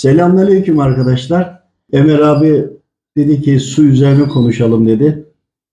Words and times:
Selamünaleyküm 0.00 0.78
arkadaşlar. 0.78 1.60
Ömer 1.92 2.18
abi 2.18 2.66
dedi 3.16 3.42
ki 3.42 3.60
su 3.60 3.84
üzerine 3.84 4.28
konuşalım 4.28 4.88
dedi. 4.88 5.24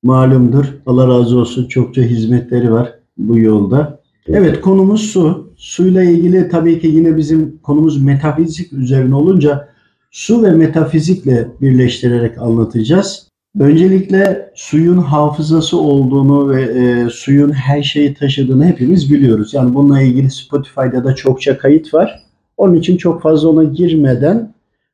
Malumdur. 0.03 0.65
Allah 0.85 1.07
razı 1.07 1.38
olsun. 1.38 1.67
Çokça 1.67 2.01
hizmetleri 2.01 2.71
var 2.71 2.93
bu 3.17 3.40
yolda. 3.40 4.01
Evet 4.27 4.61
konumuz 4.61 5.01
su. 5.01 5.53
Suyla 5.58 6.03
ilgili 6.03 6.50
tabii 6.50 6.79
ki 6.79 6.87
yine 6.87 7.17
bizim 7.17 7.58
konumuz 7.58 8.04
metafizik 8.04 8.73
üzerine 8.73 9.16
olunca 9.16 9.70
su 10.11 10.44
ve 10.44 10.52
metafizikle 10.52 11.48
birleştirerek 11.62 12.38
anlatacağız. 12.38 13.28
Öncelikle 13.59 14.52
suyun 14.55 14.98
hafızası 14.98 15.80
olduğunu 15.80 16.50
ve 16.50 16.62
e, 16.62 17.09
suyun 17.09 17.52
her 17.52 17.84
şeyi 17.84 18.14
taşıdığını 18.14 18.66
hepimiz 18.66 19.14
biliyoruz. 19.14 19.54
Yani 19.54 19.73
bununla 19.73 20.02
ilgili 20.02 20.32
Spotify'da 20.32 21.04
da 21.04 21.16
çokça 21.16 21.57
kayıt 21.57 21.94
var. 21.94 22.27
Onun 22.57 22.75
için 22.75 22.97
çok 22.97 23.21
fazla 23.21 23.49
ona 23.49 23.63
girmeden 23.63 24.53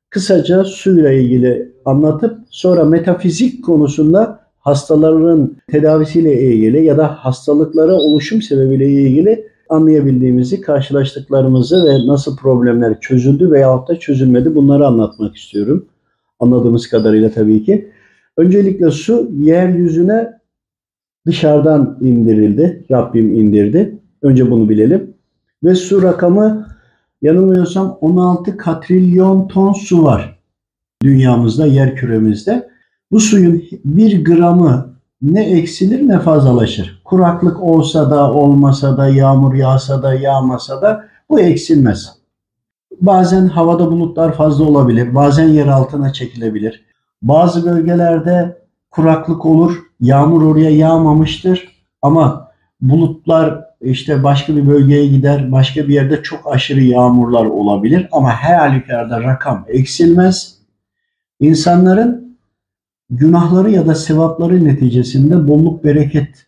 kısaca 0.09 0.63
suyla 0.63 1.11
ilgili 1.11 1.71
anlatıp 1.85 2.37
sonra 2.49 2.83
metafizik 2.83 3.65
konusunda 3.65 4.39
hastaların 4.59 5.55
tedavisiyle 5.71 6.41
ilgili 6.41 6.85
ya 6.85 6.97
da 6.97 7.07
hastalıklara 7.07 7.93
oluşum 7.93 8.41
sebebiyle 8.41 8.87
ilgili 8.87 9.47
anlayabildiğimizi, 9.69 10.61
karşılaştıklarımızı 10.61 11.85
ve 11.85 12.07
nasıl 12.07 12.37
problemler 12.37 12.99
çözüldü 12.99 13.51
veya 13.51 13.87
da 13.87 13.99
çözülmedi 13.99 14.55
bunları 14.55 14.87
anlatmak 14.87 15.35
istiyorum. 15.35 15.85
Anladığımız 16.39 16.89
kadarıyla 16.89 17.31
tabii 17.31 17.63
ki. 17.63 17.91
Öncelikle 18.37 18.91
su 18.91 19.31
yeryüzüne 19.39 20.33
dışarıdan 21.25 21.97
indirildi. 22.01 22.85
Rabbim 22.91 23.35
indirdi. 23.35 23.99
Önce 24.21 24.51
bunu 24.51 24.69
bilelim. 24.69 25.13
Ve 25.63 25.75
su 25.75 26.01
rakamı 26.01 26.67
yanılmıyorsam 27.23 27.97
16 28.01 28.57
katrilyon 28.57 29.47
ton 29.47 29.73
su 29.73 30.03
var 30.03 30.39
dünyamızda, 31.03 31.65
yer 31.65 31.95
küremizde. 31.95 32.69
Bu 33.11 33.19
suyun 33.19 33.63
bir 33.85 34.25
gramı 34.25 34.93
ne 35.21 35.43
eksilir 35.43 36.07
ne 36.07 36.19
fazlalaşır. 36.19 37.01
Kuraklık 37.05 37.61
olsa 37.61 38.11
da 38.11 38.33
olmasa 38.33 38.97
da 38.97 39.09
yağmur 39.09 39.53
yağsa 39.53 40.03
da 40.03 40.13
yağmasa 40.13 40.81
da 40.81 41.05
bu 41.29 41.39
eksilmez. 41.39 42.13
Bazen 43.01 43.47
havada 43.47 43.91
bulutlar 43.91 44.33
fazla 44.33 44.63
olabilir, 44.65 45.15
bazen 45.15 45.47
yer 45.47 45.67
altına 45.67 46.13
çekilebilir. 46.13 46.83
Bazı 47.21 47.65
bölgelerde 47.65 48.57
kuraklık 48.91 49.45
olur, 49.45 49.83
yağmur 50.01 50.41
oraya 50.41 50.69
yağmamıştır 50.69 51.83
ama 52.01 52.51
bulutlar 52.81 53.62
işte 53.83 54.23
başka 54.23 54.55
bir 54.55 54.67
bölgeye 54.67 55.07
gider, 55.07 55.51
başka 55.51 55.87
bir 55.87 55.93
yerde 55.93 56.23
çok 56.23 56.53
aşırı 56.53 56.83
yağmurlar 56.83 57.45
olabilir 57.45 58.07
ama 58.11 58.31
her 58.31 58.57
halükarda 58.57 59.23
rakam 59.23 59.65
eksilmez. 59.67 60.57
İnsanların 61.39 62.37
günahları 63.09 63.71
ya 63.71 63.87
da 63.87 63.95
sevapları 63.95 64.65
neticesinde 64.65 65.47
bolluk 65.47 65.83
bereket 65.83 66.47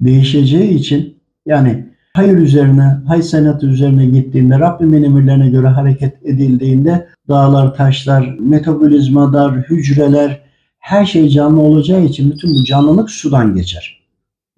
değişeceği 0.00 0.74
için 0.74 1.16
yani 1.46 1.86
hayır 2.14 2.38
üzerine, 2.38 2.96
hay 3.06 3.22
sanat 3.22 3.64
üzerine 3.64 4.06
gittiğinde, 4.06 4.58
Rabbimin 4.58 5.02
emirlerine 5.02 5.50
göre 5.50 5.68
hareket 5.68 6.26
edildiğinde 6.26 7.08
dağlar, 7.28 7.74
taşlar, 7.74 8.36
metabolizmalar, 8.40 9.56
hücreler 9.56 10.40
her 10.78 11.06
şey 11.06 11.28
canlı 11.28 11.60
olacağı 11.60 12.04
için 12.04 12.32
bütün 12.32 12.54
bu 12.54 12.64
canlılık 12.64 13.10
sudan 13.10 13.54
geçer. 13.54 14.02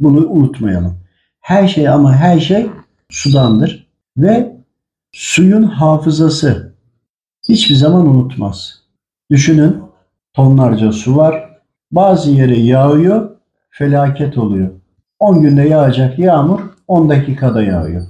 Bunu 0.00 0.28
unutmayalım. 0.28 1.07
Her 1.40 1.68
şey 1.68 1.88
ama 1.88 2.14
her 2.14 2.40
şey 2.40 2.70
sudandır 3.10 3.88
ve 4.16 4.56
suyun 5.12 5.62
hafızası 5.62 6.72
hiçbir 7.48 7.74
zaman 7.74 8.06
unutmaz. 8.06 8.82
Düşünün 9.30 9.82
tonlarca 10.34 10.92
su 10.92 11.16
var. 11.16 11.60
Bazı 11.92 12.30
yere 12.30 12.58
yağıyor, 12.58 13.30
felaket 13.70 14.38
oluyor. 14.38 14.70
10 15.18 15.42
günde 15.42 15.62
yağacak 15.62 16.18
yağmur 16.18 16.60
10 16.88 17.08
dakikada 17.08 17.62
yağıyor. 17.62 18.06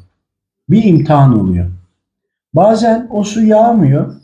Bir 0.71 0.85
imtihan 0.85 1.41
oluyor. 1.41 1.67
Bazen 2.55 3.09
o 3.11 3.25
su 3.25 3.43
yağmıyor. 3.45 4.15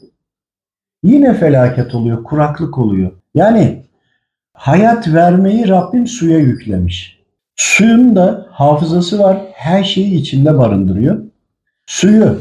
Yine 1.03 1.35
felaket 1.35 1.95
oluyor, 1.95 2.25
kuraklık 2.25 2.79
oluyor. 2.79 3.13
Yani 3.35 3.85
hayat 4.53 5.09
vermeyi 5.09 5.69
Rabbim 5.69 6.07
suya 6.07 6.39
yüklemiş. 6.39 7.24
Suyun 7.57 8.17
da 8.17 8.47
hafızası 8.51 9.19
var. 9.19 9.39
Her 9.53 9.85
şeyi 9.85 10.15
içinde 10.15 10.59
barındırıyor. 10.59 11.23
Suyu 11.87 12.39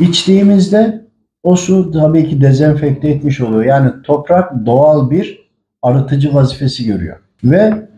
içtiğimizde 0.00 1.06
o 1.42 1.56
su 1.56 1.90
tabii 1.90 2.28
ki 2.28 2.40
dezenfekte 2.40 3.08
etmiş 3.08 3.40
oluyor. 3.40 3.64
Yani 3.64 4.02
toprak 4.02 4.66
doğal 4.66 5.10
bir 5.10 5.50
arıtıcı 5.82 6.34
vazifesi 6.34 6.84
görüyor. 6.84 7.18
Ve 7.44 7.88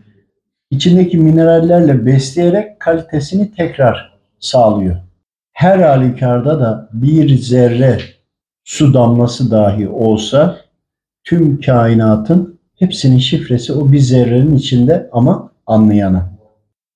içindeki 0.71 1.17
minerallerle 1.17 2.05
besleyerek 2.05 2.79
kalitesini 2.79 3.51
tekrar 3.51 4.19
sağlıyor. 4.39 4.95
Her 5.53 5.79
halükarda 5.79 6.59
da 6.59 6.89
bir 6.93 7.37
zerre 7.37 7.99
su 8.63 8.93
damlası 8.93 9.51
dahi 9.51 9.89
olsa 9.89 10.57
tüm 11.23 11.61
kainatın 11.61 12.59
hepsinin 12.79 13.17
şifresi 13.17 13.73
o 13.73 13.91
bir 13.91 13.99
zerrenin 13.99 14.55
içinde 14.55 15.09
ama 15.11 15.51
anlayana. 15.67 16.35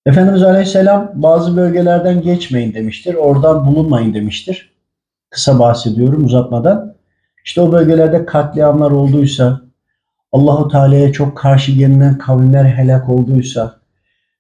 Efendimiz 0.06 0.44
Aleyhisselam 0.44 1.12
bazı 1.14 1.58
bölgelerden 1.58 2.22
geçmeyin 2.22 2.74
demiştir. 2.74 3.14
Oradan 3.14 3.66
bulunmayın 3.66 4.14
demiştir. 4.14 4.74
Kısa 5.30 5.60
bahsediyorum 5.60 6.26
uzatmadan. 6.26 6.96
İşte 7.46 7.62
o 7.62 7.72
bölgelerde 7.72 8.26
katliamlar 8.26 8.92
olduysa, 8.92 9.62
Allahu 10.32 10.68
Teala'ya 10.68 11.12
çok 11.12 11.38
karşı 11.38 11.72
gelinen 11.72 12.18
kavimler 12.18 12.64
helak 12.64 13.10
olduysa, 13.10 13.76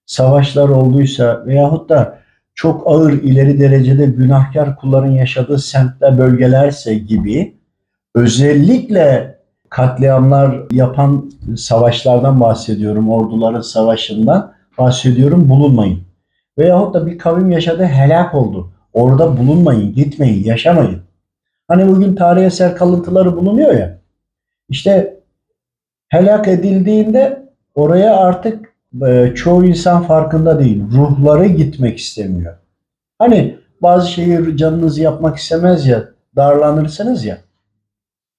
savaşlar 0.05 0.69
olduysa 0.69 1.43
veyahut 1.45 1.89
da 1.89 2.19
çok 2.55 2.87
ağır 2.87 3.13
ileri 3.13 3.59
derecede 3.59 4.05
günahkar 4.05 4.75
kulların 4.75 5.11
yaşadığı 5.11 5.59
semtler 5.59 6.17
bölgelerse 6.17 6.95
gibi 6.95 7.57
özellikle 8.15 9.38
katliamlar 9.69 10.61
yapan 10.71 11.31
savaşlardan 11.57 12.39
bahsediyorum, 12.39 13.09
orduların 13.09 13.61
savaşından 13.61 14.53
bahsediyorum 14.77 15.49
bulunmayın. 15.49 15.99
Veyahut 16.57 16.93
da 16.93 17.05
bir 17.05 17.17
kavim 17.17 17.51
yaşadı 17.51 17.83
helak 17.83 18.35
oldu. 18.35 18.71
Orada 18.93 19.37
bulunmayın, 19.37 19.93
gitmeyin, 19.93 20.43
yaşamayın. 20.43 21.01
Hani 21.67 21.87
bugün 21.87 22.15
tarih 22.15 22.45
eser 22.45 22.75
kalıntıları 22.75 23.35
bulunuyor 23.35 23.73
ya. 23.73 23.97
İşte 24.69 25.19
helak 26.07 26.47
edildiğinde 26.47 27.49
oraya 27.75 28.15
artık 28.17 28.73
e, 29.07 29.31
çoğu 29.35 29.65
insan 29.65 30.03
farkında 30.03 30.59
değil. 30.59 30.83
Ruhları 30.91 31.45
gitmek 31.45 31.97
istemiyor. 31.97 32.55
Hani 33.19 33.57
bazı 33.81 34.11
şeyi 34.11 34.57
canınız 34.57 34.97
yapmak 34.97 35.37
istemez 35.37 35.87
ya, 35.87 36.03
darlanırsınız 36.35 37.25
ya. 37.25 37.37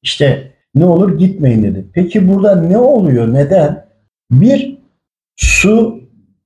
İşte 0.03 0.53
ne 0.75 0.85
olur 0.85 1.19
gitmeyin 1.19 1.63
dedi. 1.63 1.87
Peki 1.93 2.29
burada 2.29 2.57
ne 2.57 2.79
oluyor? 2.79 3.35
Neden? 3.35 3.87
Bir, 4.31 4.79
su 5.37 6.01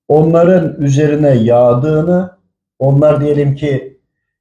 onların 0.09 0.83
üzerine 0.83 1.31
yağdığını, 1.31 2.31
onlar 2.79 3.21
diyelim 3.21 3.55
ki 3.55 3.99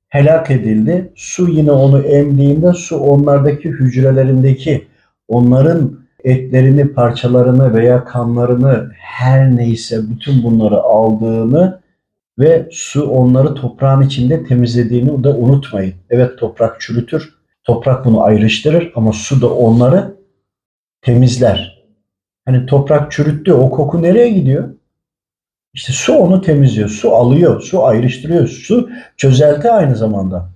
helak 0.10 0.52
edildi. 0.52 1.14
Su 1.16 1.50
yine 1.50 1.72
onu 1.72 2.00
emdiğinde 2.00 2.74
su 2.74 2.98
onlardaki 2.98 3.70
hücrelerindeki 3.70 4.88
onların 5.28 6.00
etlerini, 6.24 6.94
parçalarını 6.94 7.74
veya 7.74 8.04
kanlarını 8.04 8.92
her 8.98 9.56
neyse 9.56 10.00
bütün 10.10 10.44
bunları 10.44 10.82
aldığını 10.82 11.80
ve 12.40 12.68
su 12.72 13.06
onları 13.06 13.54
toprağın 13.54 14.02
içinde 14.02 14.44
temizlediğini 14.44 15.24
da 15.24 15.38
unutmayın. 15.38 15.94
Evet 16.10 16.38
toprak 16.38 16.82
çürütür. 16.82 17.33
Toprak 17.64 18.06
bunu 18.06 18.24
ayrıştırır 18.24 18.92
ama 18.96 19.14
su 19.14 19.42
da 19.42 19.54
onları 19.54 20.18
temizler. 21.02 21.84
Hani 22.46 22.66
toprak 22.66 23.12
çürüttü 23.12 23.54
o 23.54 23.70
koku 23.70 24.02
nereye 24.02 24.30
gidiyor? 24.30 24.70
İşte 25.74 25.94
su 25.94 26.14
onu 26.14 26.42
temizliyor. 26.42 26.90
Su 26.90 27.16
alıyor. 27.16 27.62
Su 27.62 27.86
ayrıştırıyor. 27.86 28.48
Su 28.48 28.90
çözelti 29.18 29.72
aynı 29.72 29.96
zamanda. 29.96 30.50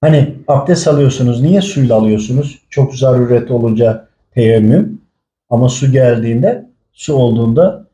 Hani 0.00 0.34
abdest 0.48 0.88
alıyorsunuz. 0.88 1.40
Niye 1.40 1.62
suyla 1.62 1.96
alıyorsunuz? 1.96 2.58
Çok 2.70 2.94
zaruret 2.94 3.50
olunca 3.50 4.08
teyemmüm. 4.34 5.02
Ama 5.50 5.68
su 5.68 5.92
geldiğinde, 5.92 6.70
su 6.92 7.14
olduğunda 7.14 7.88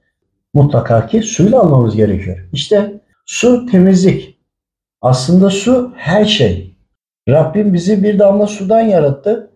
mutlaka 0.55 1.07
ki 1.07 1.23
suyla 1.23 1.61
almamız 1.61 1.97
gerekiyor. 1.97 2.49
İşte 2.53 3.01
su 3.27 3.67
temizlik. 3.67 4.39
Aslında 5.01 5.51
su 5.51 5.93
her 5.97 6.25
şey. 6.25 6.72
Rabbim 7.29 7.75
bizi 7.75 8.03
bir 8.03 8.19
damla 8.19 8.47
sudan 8.47 8.81
yarattı. 8.81 9.51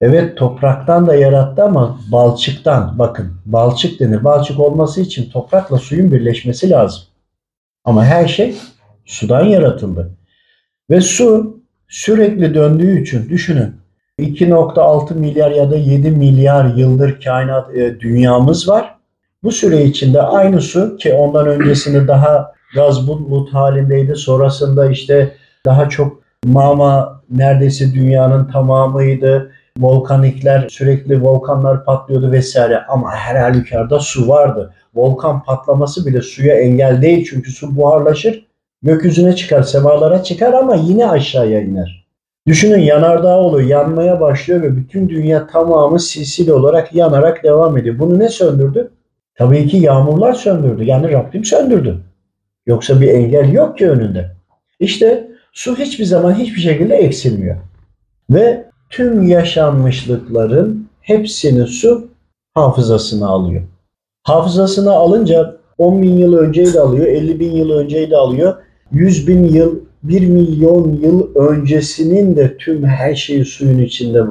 Evet 0.00 0.36
topraktan 0.36 1.06
da 1.06 1.14
yarattı 1.14 1.62
ama 1.62 2.00
balçıktan 2.12 2.98
bakın 2.98 3.32
balçık 3.46 4.00
denir. 4.00 4.24
Balçık 4.24 4.60
olması 4.60 5.00
için 5.00 5.30
toprakla 5.30 5.78
suyun 5.78 6.12
birleşmesi 6.12 6.70
lazım. 6.70 7.02
Ama 7.84 8.04
her 8.04 8.28
şey 8.28 8.56
sudan 9.04 9.44
yaratıldı. 9.44 10.10
Ve 10.90 11.00
su 11.00 11.60
sürekli 11.88 12.54
döndüğü 12.54 13.02
için 13.02 13.28
düşünün 13.28 13.76
2.6 14.20 15.14
milyar 15.14 15.50
ya 15.50 15.70
da 15.70 15.76
7 15.76 16.10
milyar 16.10 16.74
yıldır 16.74 17.20
kainat 17.20 17.76
e, 17.76 18.00
dünyamız 18.00 18.68
var. 18.68 18.94
Bu 19.42 19.52
süre 19.52 19.84
içinde 19.84 20.22
aynı 20.22 20.60
su 20.60 20.96
ki 20.96 21.14
ondan 21.14 21.46
öncesinde 21.46 22.08
daha 22.08 22.52
gaz 22.74 23.08
bulut 23.08 23.54
halindeydi. 23.54 24.16
Sonrasında 24.16 24.90
işte 24.90 25.36
daha 25.64 25.88
çok 25.88 26.25
mama 26.44 27.22
neredeyse 27.30 27.94
dünyanın 27.94 28.44
tamamıydı. 28.52 29.52
Volkanikler 29.78 30.68
sürekli 30.68 31.22
volkanlar 31.22 31.84
patlıyordu 31.84 32.32
vesaire 32.32 32.78
ama 32.88 33.10
her 33.10 33.36
halükarda 33.36 34.00
su 34.00 34.28
vardı. 34.28 34.74
Volkan 34.94 35.42
patlaması 35.42 36.06
bile 36.06 36.22
suya 36.22 36.54
engel 36.54 37.02
değil 37.02 37.26
çünkü 37.30 37.50
su 37.50 37.76
buharlaşır 37.76 38.46
gökyüzüne 38.82 39.36
çıkar, 39.36 39.62
semalara 39.62 40.22
çıkar 40.22 40.52
ama 40.52 40.74
yine 40.74 41.08
aşağıya 41.08 41.60
iner. 41.60 42.06
Düşünün 42.46 42.78
yanardağ 42.78 43.38
oluyor, 43.38 43.68
yanmaya 43.68 44.20
başlıyor 44.20 44.62
ve 44.62 44.76
bütün 44.76 45.08
dünya 45.08 45.46
tamamı 45.46 46.00
silsile 46.00 46.52
olarak 46.52 46.94
yanarak 46.94 47.44
devam 47.44 47.76
ediyor. 47.78 47.98
Bunu 47.98 48.18
ne 48.18 48.28
söndürdü? 48.28 48.90
Tabii 49.34 49.68
ki 49.68 49.76
yağmurlar 49.76 50.32
söndürdü. 50.32 50.84
Yani 50.84 51.12
Rabbim 51.12 51.44
söndürdü. 51.44 51.98
Yoksa 52.66 53.00
bir 53.00 53.08
engel 53.08 53.52
yok 53.52 53.78
ki 53.78 53.90
önünde. 53.90 54.30
İşte 54.80 55.28
su 55.56 55.76
hiçbir 55.76 56.04
zaman 56.04 56.34
hiçbir 56.34 56.60
şekilde 56.60 56.94
eksilmiyor. 56.94 57.56
Ve 58.30 58.64
tüm 58.90 59.28
yaşanmışlıkların 59.28 60.88
hepsini 61.00 61.66
su 61.66 62.08
hafızasına 62.54 63.28
alıyor. 63.28 63.62
Hafızasına 64.22 64.92
alınca 64.92 65.56
10 65.78 66.02
bin 66.02 66.18
yıl 66.18 66.36
önceyi 66.36 66.74
de 66.74 66.80
alıyor, 66.80 67.06
50 67.06 67.40
bin 67.40 67.52
yıl 67.52 67.70
önceyi 67.70 68.10
de 68.10 68.16
alıyor. 68.16 68.54
100 68.92 69.28
bin 69.28 69.44
yıl, 69.44 69.78
1 70.02 70.26
milyon 70.26 71.00
yıl 71.02 71.34
öncesinin 71.34 72.36
de 72.36 72.56
tüm 72.56 72.84
her 72.84 73.14
şeyi 73.14 73.44
suyun 73.44 73.78
içinde 73.78 74.22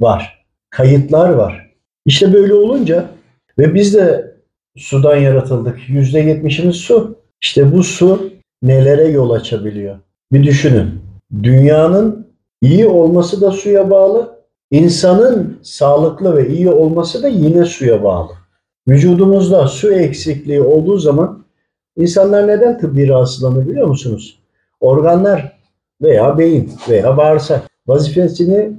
var. 0.00 0.44
Kayıtlar 0.70 1.28
var. 1.30 1.70
İşte 2.06 2.32
böyle 2.32 2.54
olunca 2.54 3.10
ve 3.58 3.74
biz 3.74 3.94
de 3.94 4.34
sudan 4.76 5.16
yaratıldık. 5.16 5.78
%70'imiz 5.78 6.72
su. 6.72 7.18
İşte 7.42 7.72
bu 7.72 7.82
su 7.82 8.32
nelere 8.62 9.04
yol 9.04 9.30
açabiliyor? 9.30 9.98
Bir 10.32 10.44
düşünün. 10.44 11.00
Dünyanın 11.42 12.26
iyi 12.62 12.86
olması 12.86 13.40
da 13.40 13.50
suya 13.50 13.90
bağlı. 13.90 14.42
İnsanın 14.70 15.58
sağlıklı 15.62 16.36
ve 16.36 16.48
iyi 16.48 16.70
olması 16.70 17.22
da 17.22 17.28
yine 17.28 17.64
suya 17.64 18.04
bağlı. 18.04 18.32
Vücudumuzda 18.88 19.68
su 19.68 19.92
eksikliği 19.92 20.60
olduğu 20.60 20.98
zaman 20.98 21.44
insanlar 21.96 22.48
neden 22.48 22.78
tıbbi 22.78 23.08
rahatsızlanır 23.08 23.68
biliyor 23.68 23.86
musunuz? 23.86 24.38
Organlar 24.80 25.58
veya 26.02 26.38
beyin 26.38 26.72
veya 26.88 27.16
bağırsak 27.16 27.62
vazifesini 27.86 28.72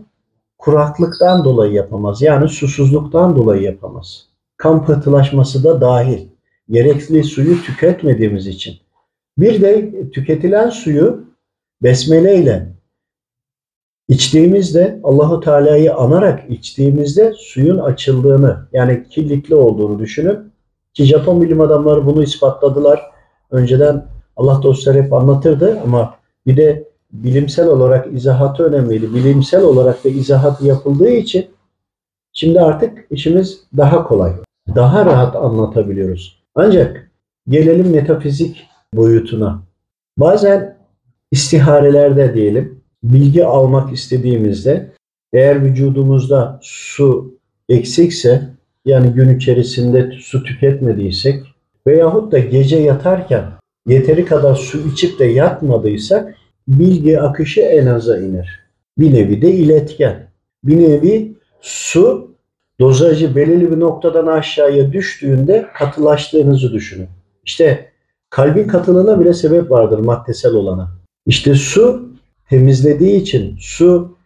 kuraklıktan 0.57 1.43
dolayı 1.43 1.73
yapamaz. 1.73 2.21
Yani 2.21 2.49
susuzluktan 2.49 3.37
dolayı 3.37 3.61
yapamaz. 3.61 4.25
Kan 4.57 4.85
pıhtılaşması 4.85 5.63
da 5.63 5.81
dahil. 5.81 6.27
Gerekli 6.69 7.23
suyu 7.23 7.61
tüketmediğimiz 7.61 8.47
için. 8.47 8.75
Bir 9.37 9.61
de 9.61 9.91
tüketilen 10.11 10.69
suyu 10.69 11.22
besmele 11.83 12.35
ile 12.35 12.73
İçtiğimizde 14.07 14.99
Allahu 15.03 15.39
Teala'yı 15.39 15.95
anarak 15.95 16.51
içtiğimizde 16.51 17.33
suyun 17.37 17.77
açıldığını 17.77 18.67
yani 18.73 19.07
kilitli 19.09 19.55
olduğunu 19.55 19.99
düşünün. 19.99 20.39
Ki 20.93 21.05
Japon 21.05 21.41
bilim 21.41 21.61
adamları 21.61 22.05
bunu 22.05 22.23
ispatladılar. 22.23 23.01
Önceden 23.51 24.05
Allah 24.35 24.63
dostları 24.63 25.03
hep 25.03 25.13
anlatırdı 25.13 25.79
ama 25.83 26.15
bir 26.47 26.57
de 26.57 26.87
bilimsel 27.11 27.67
olarak 27.67 28.13
izahatı 28.13 28.63
önemliydi. 28.63 29.13
Bilimsel 29.13 29.63
olarak 29.63 30.03
da 30.03 30.09
izahatı 30.09 30.65
yapıldığı 30.65 31.09
için 31.09 31.47
şimdi 32.33 32.61
artık 32.61 33.07
işimiz 33.09 33.63
daha 33.77 34.03
kolay. 34.03 34.33
Daha 34.75 35.05
rahat 35.05 35.35
anlatabiliyoruz. 35.35 36.43
Ancak 36.55 37.11
gelelim 37.49 37.91
metafizik 37.91 38.67
boyutuna. 38.93 39.63
Bazen 40.17 40.77
istiharelerde 41.33 42.33
diyelim 42.33 42.79
bilgi 43.03 43.45
almak 43.45 43.93
istediğimizde 43.93 44.91
eğer 45.33 45.63
vücudumuzda 45.63 46.59
su 46.61 47.37
eksikse 47.69 48.49
yani 48.85 49.09
gün 49.09 49.37
içerisinde 49.37 50.11
su 50.21 50.43
tüketmediysek 50.43 51.43
veyahut 51.87 52.31
da 52.31 52.39
gece 52.39 52.77
yatarken 52.77 53.43
yeteri 53.87 54.25
kadar 54.25 54.55
su 54.55 54.77
içip 54.93 55.19
de 55.19 55.25
yatmadıysak 55.25 56.35
bilgi 56.67 57.19
akışı 57.21 57.61
en 57.61 57.85
aza 57.85 58.17
iner. 58.17 58.59
Bir 58.97 59.13
nevi 59.13 59.41
de 59.41 59.51
iletken. 59.51 60.27
Bir 60.63 60.79
nevi 60.79 61.33
su 61.61 62.31
dozajı 62.79 63.35
belirli 63.35 63.71
bir 63.71 63.79
noktadan 63.79 64.27
aşağıya 64.27 64.93
düştüğünde 64.93 65.67
katılaştığınızı 65.77 66.73
düşünün. 66.73 67.09
İşte 67.45 67.89
kalbin 68.29 68.67
katılığına 68.67 69.19
bile 69.19 69.33
sebep 69.33 69.71
vardır 69.71 69.99
maddesel 69.99 70.53
olana. 70.53 71.02
İşte 71.25 71.55
su 71.55 72.09
temizlediği 72.49 73.21
için, 73.21 73.55
su 73.59 74.17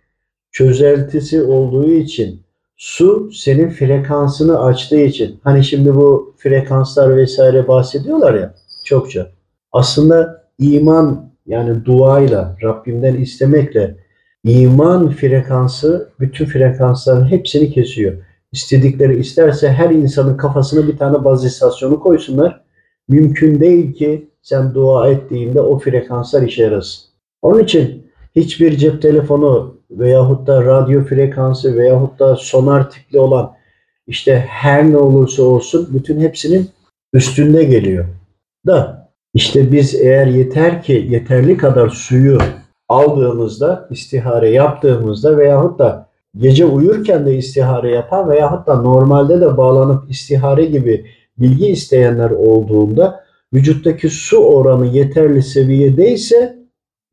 çözeltisi 0.51 1.41
olduğu 1.41 1.89
için, 1.91 2.41
su 2.77 3.31
senin 3.33 3.69
frekansını 3.69 4.63
açtığı 4.63 4.99
için. 4.99 5.39
Hani 5.43 5.63
şimdi 5.63 5.95
bu 5.95 6.35
frekanslar 6.37 7.17
vesaire 7.17 7.67
bahsediyorlar 7.67 8.33
ya 8.33 8.53
çokça. 8.85 9.31
Aslında 9.71 10.47
iman 10.59 11.31
yani 11.45 11.85
duayla, 11.85 12.57
Rabbimden 12.63 13.15
istemekle 13.15 13.95
iman 14.43 15.09
frekansı 15.09 16.09
bütün 16.19 16.45
frekansların 16.45 17.25
hepsini 17.25 17.71
kesiyor. 17.71 18.13
İstedikleri 18.51 19.19
isterse 19.19 19.69
her 19.69 19.89
insanın 19.89 20.37
kafasına 20.37 20.87
bir 20.87 20.97
tane 20.97 21.25
baz 21.25 21.45
istasyonu 21.45 21.99
koysunlar. 21.99 22.66
Mümkün 23.09 23.59
değil 23.59 23.93
ki 23.93 24.29
sen 24.41 24.73
dua 24.73 25.09
ettiğinde 25.09 25.61
o 25.61 25.79
frekanslar 25.79 26.41
işe 26.41 26.63
yarasın. 26.63 27.03
Onun 27.41 27.63
için 27.63 28.07
hiçbir 28.35 28.77
cep 28.77 29.01
telefonu 29.01 29.77
veyahut 29.91 30.47
da 30.47 30.65
radyo 30.65 31.03
frekansı 31.03 31.77
veyahut 31.77 32.19
da 32.19 32.35
sonar 32.35 32.89
tipli 32.89 33.19
olan 33.19 33.53
işte 34.07 34.45
her 34.49 34.91
ne 34.91 34.97
olursa 34.97 35.43
olsun 35.43 35.89
bütün 35.93 36.19
hepsinin 36.19 36.69
üstünde 37.13 37.63
geliyor. 37.63 38.05
Da 38.65 39.09
işte 39.33 39.71
biz 39.71 39.95
eğer 39.95 40.27
yeter 40.27 40.81
ki 40.81 41.07
yeterli 41.09 41.57
kadar 41.57 41.89
suyu 41.89 42.37
aldığımızda, 42.89 43.87
istihare 43.91 44.49
yaptığımızda 44.49 45.37
veyahut 45.37 45.79
da 45.79 46.09
gece 46.37 46.65
uyurken 46.65 47.25
de 47.25 47.37
istihare 47.37 47.91
yapan 47.91 48.29
veyahut 48.29 48.67
da 48.67 48.81
normalde 48.81 49.41
de 49.41 49.57
bağlanıp 49.57 50.11
istihare 50.11 50.65
gibi 50.65 51.05
bilgi 51.39 51.67
isteyenler 51.67 52.29
olduğunda 52.29 53.23
vücuttaki 53.53 54.09
su 54.09 54.37
oranı 54.37 54.85
yeterli 54.85 55.43
seviyedeyse 55.43 56.57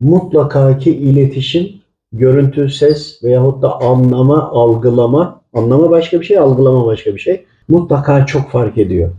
mutlaka 0.01 0.79
ki 0.79 0.97
iletişim, 0.97 1.69
görüntü, 2.13 2.71
ses 2.71 3.25
veyahut 3.25 3.63
da 3.63 3.81
anlama, 3.81 4.51
algılama, 4.51 5.41
anlama 5.53 5.91
başka 5.91 6.21
bir 6.21 6.25
şey, 6.25 6.39
algılama 6.39 6.87
başka 6.87 7.15
bir 7.15 7.21
şey 7.21 7.45
mutlaka 7.69 8.27
çok 8.27 8.51
fark 8.51 8.79
ediyor. 8.79 9.11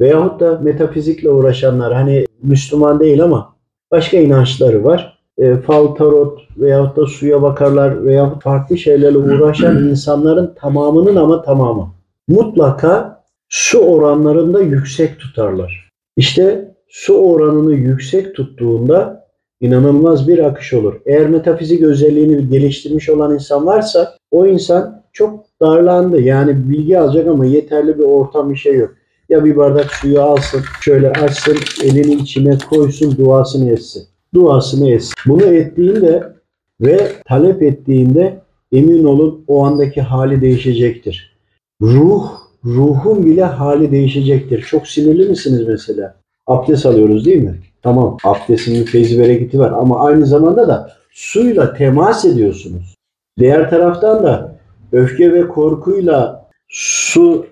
Veyahut 0.00 0.40
da 0.40 0.58
metafizikle 0.62 1.30
uğraşanlar 1.30 1.94
hani 1.94 2.26
Müslüman 2.42 3.00
değil 3.00 3.24
ama 3.24 3.54
başka 3.90 4.16
inançları 4.16 4.84
var. 4.84 5.18
E, 5.38 5.56
fal, 5.56 5.86
tarot 5.86 6.40
veyahut 6.56 6.96
da 6.96 7.06
suya 7.06 7.42
bakarlar 7.42 8.04
veyahut 8.04 8.42
farklı 8.42 8.78
şeylerle 8.78 9.18
uğraşan 9.18 9.88
insanların 9.90 10.54
tamamının 10.60 11.16
ama 11.16 11.42
tamamı. 11.42 11.88
Mutlaka 12.28 13.13
su 13.54 13.78
oranlarında 13.78 14.60
yüksek 14.60 15.20
tutarlar. 15.20 15.90
İşte 16.16 16.74
su 16.88 17.14
oranını 17.14 17.74
yüksek 17.74 18.34
tuttuğunda 18.34 19.26
inanılmaz 19.60 20.28
bir 20.28 20.38
akış 20.38 20.72
olur. 20.72 20.94
Eğer 21.06 21.28
metafizik 21.28 21.82
özelliğini 21.82 22.48
geliştirmiş 22.48 23.08
olan 23.10 23.34
insan 23.34 23.66
varsa 23.66 24.16
o 24.30 24.46
insan 24.46 25.02
çok 25.12 25.44
darlandı. 25.60 26.20
Yani 26.20 26.70
bilgi 26.70 26.98
alacak 26.98 27.26
ama 27.26 27.46
yeterli 27.46 27.98
bir 27.98 28.04
ortam 28.04 28.50
bir 28.50 28.56
şey 28.56 28.74
yok. 28.74 28.94
Ya 29.28 29.44
bir 29.44 29.56
bardak 29.56 29.92
suyu 29.92 30.20
alsın, 30.20 30.60
şöyle 30.80 31.10
açsın, 31.12 31.56
elini 31.84 32.14
içine 32.14 32.58
koysun, 32.70 33.16
duasını 33.16 33.70
etsin. 33.70 34.02
Duasını 34.34 34.90
etsin. 34.90 35.14
Bunu 35.26 35.44
ettiğinde 35.44 36.32
ve 36.80 37.12
talep 37.28 37.62
ettiğinde 37.62 38.40
emin 38.72 39.04
olun 39.04 39.44
o 39.48 39.64
andaki 39.64 40.02
hali 40.02 40.40
değişecektir. 40.40 41.36
Ruh, 41.82 42.43
ruhun 42.64 43.26
bile 43.26 43.44
hali 43.44 43.92
değişecektir. 43.92 44.62
Çok 44.62 44.86
sinirli 44.86 45.28
misiniz 45.28 45.68
mesela? 45.68 46.14
Abdest 46.46 46.86
alıyoruz 46.86 47.24
değil 47.24 47.42
mi? 47.42 47.60
Tamam 47.82 48.16
abdestin 48.24 48.74
bir 48.74 48.86
feyzi 48.86 49.18
bereketi 49.18 49.58
var 49.58 49.72
ama 49.72 50.06
aynı 50.06 50.26
zamanda 50.26 50.68
da 50.68 50.92
suyla 51.12 51.74
temas 51.74 52.24
ediyorsunuz. 52.24 52.94
Diğer 53.38 53.70
taraftan 53.70 54.24
da 54.24 54.58
öfke 54.92 55.32
ve 55.32 55.48
korkuyla 55.48 56.48
su 56.68 57.46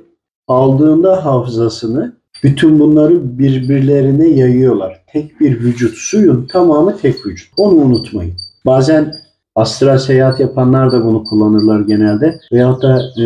aldığında 0.48 1.24
hafızasını 1.24 2.16
bütün 2.42 2.80
bunları 2.80 3.38
birbirlerine 3.38 4.28
yayıyorlar. 4.28 5.04
Tek 5.12 5.40
bir 5.40 5.60
vücut, 5.60 5.94
suyun 5.94 6.46
tamamı 6.46 6.96
tek 6.96 7.26
vücut. 7.26 7.52
Onu 7.56 7.74
unutmayın. 7.74 8.34
Bazen 8.66 9.14
Astral 9.56 9.98
seyahat 9.98 10.40
yapanlar 10.40 10.92
da 10.92 11.04
bunu 11.04 11.24
kullanırlar 11.24 11.80
genelde. 11.80 12.40
Veyahut 12.52 12.82
da 12.82 13.02
e, 13.22 13.24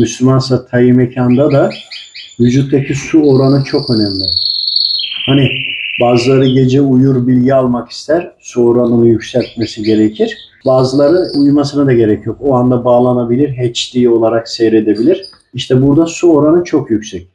Müslümansa 0.00 0.66
tayyi 0.66 0.92
mekanda 0.92 1.52
da 1.52 1.70
vücuttaki 2.40 2.94
su 2.94 3.22
oranı 3.22 3.64
çok 3.64 3.90
önemli. 3.90 4.24
Hani 5.26 5.50
bazıları 6.00 6.46
gece 6.46 6.80
uyur 6.80 7.26
bilgi 7.26 7.54
almak 7.54 7.90
ister. 7.90 8.32
Su 8.40 8.68
oranını 8.68 9.06
yükseltmesi 9.06 9.82
gerekir. 9.82 10.38
Bazıları 10.66 11.18
uyumasına 11.38 11.86
da 11.86 11.92
gerek 11.92 12.26
yok. 12.26 12.36
O 12.40 12.54
anda 12.54 12.84
bağlanabilir, 12.84 13.48
HD 13.48 14.06
olarak 14.06 14.48
seyredebilir. 14.48 15.22
İşte 15.54 15.82
burada 15.82 16.06
su 16.06 16.32
oranı 16.32 16.64
çok 16.64 16.90
yüksek. 16.90 17.28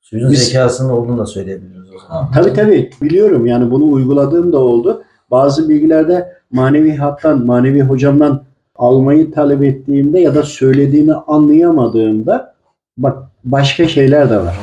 Suyun 0.00 0.30
Biz- 0.30 0.44
zekasının 0.44 0.90
olduğunu 0.90 1.18
da 1.18 1.26
söyleyebiliriz 1.26 1.94
o 1.96 1.98
zaman. 2.08 2.30
Tabii 2.34 2.52
tabii 2.52 2.90
biliyorum 3.02 3.46
yani 3.46 3.70
bunu 3.70 3.92
uyguladığım 3.92 4.52
da 4.52 4.58
oldu. 4.58 5.02
Bazı 5.30 5.68
bilgilerde 5.68 6.32
manevi 6.50 6.96
hattan, 6.96 7.46
manevi 7.46 7.80
hocamdan 7.80 8.44
almayı 8.76 9.32
talep 9.32 9.62
ettiğimde 9.62 10.20
ya 10.20 10.34
da 10.34 10.42
söylediğini 10.42 11.14
anlayamadığımda 11.14 12.54
bak 12.96 13.18
başka 13.44 13.88
şeyler 13.88 14.30
de 14.30 14.36
var. 14.36 14.56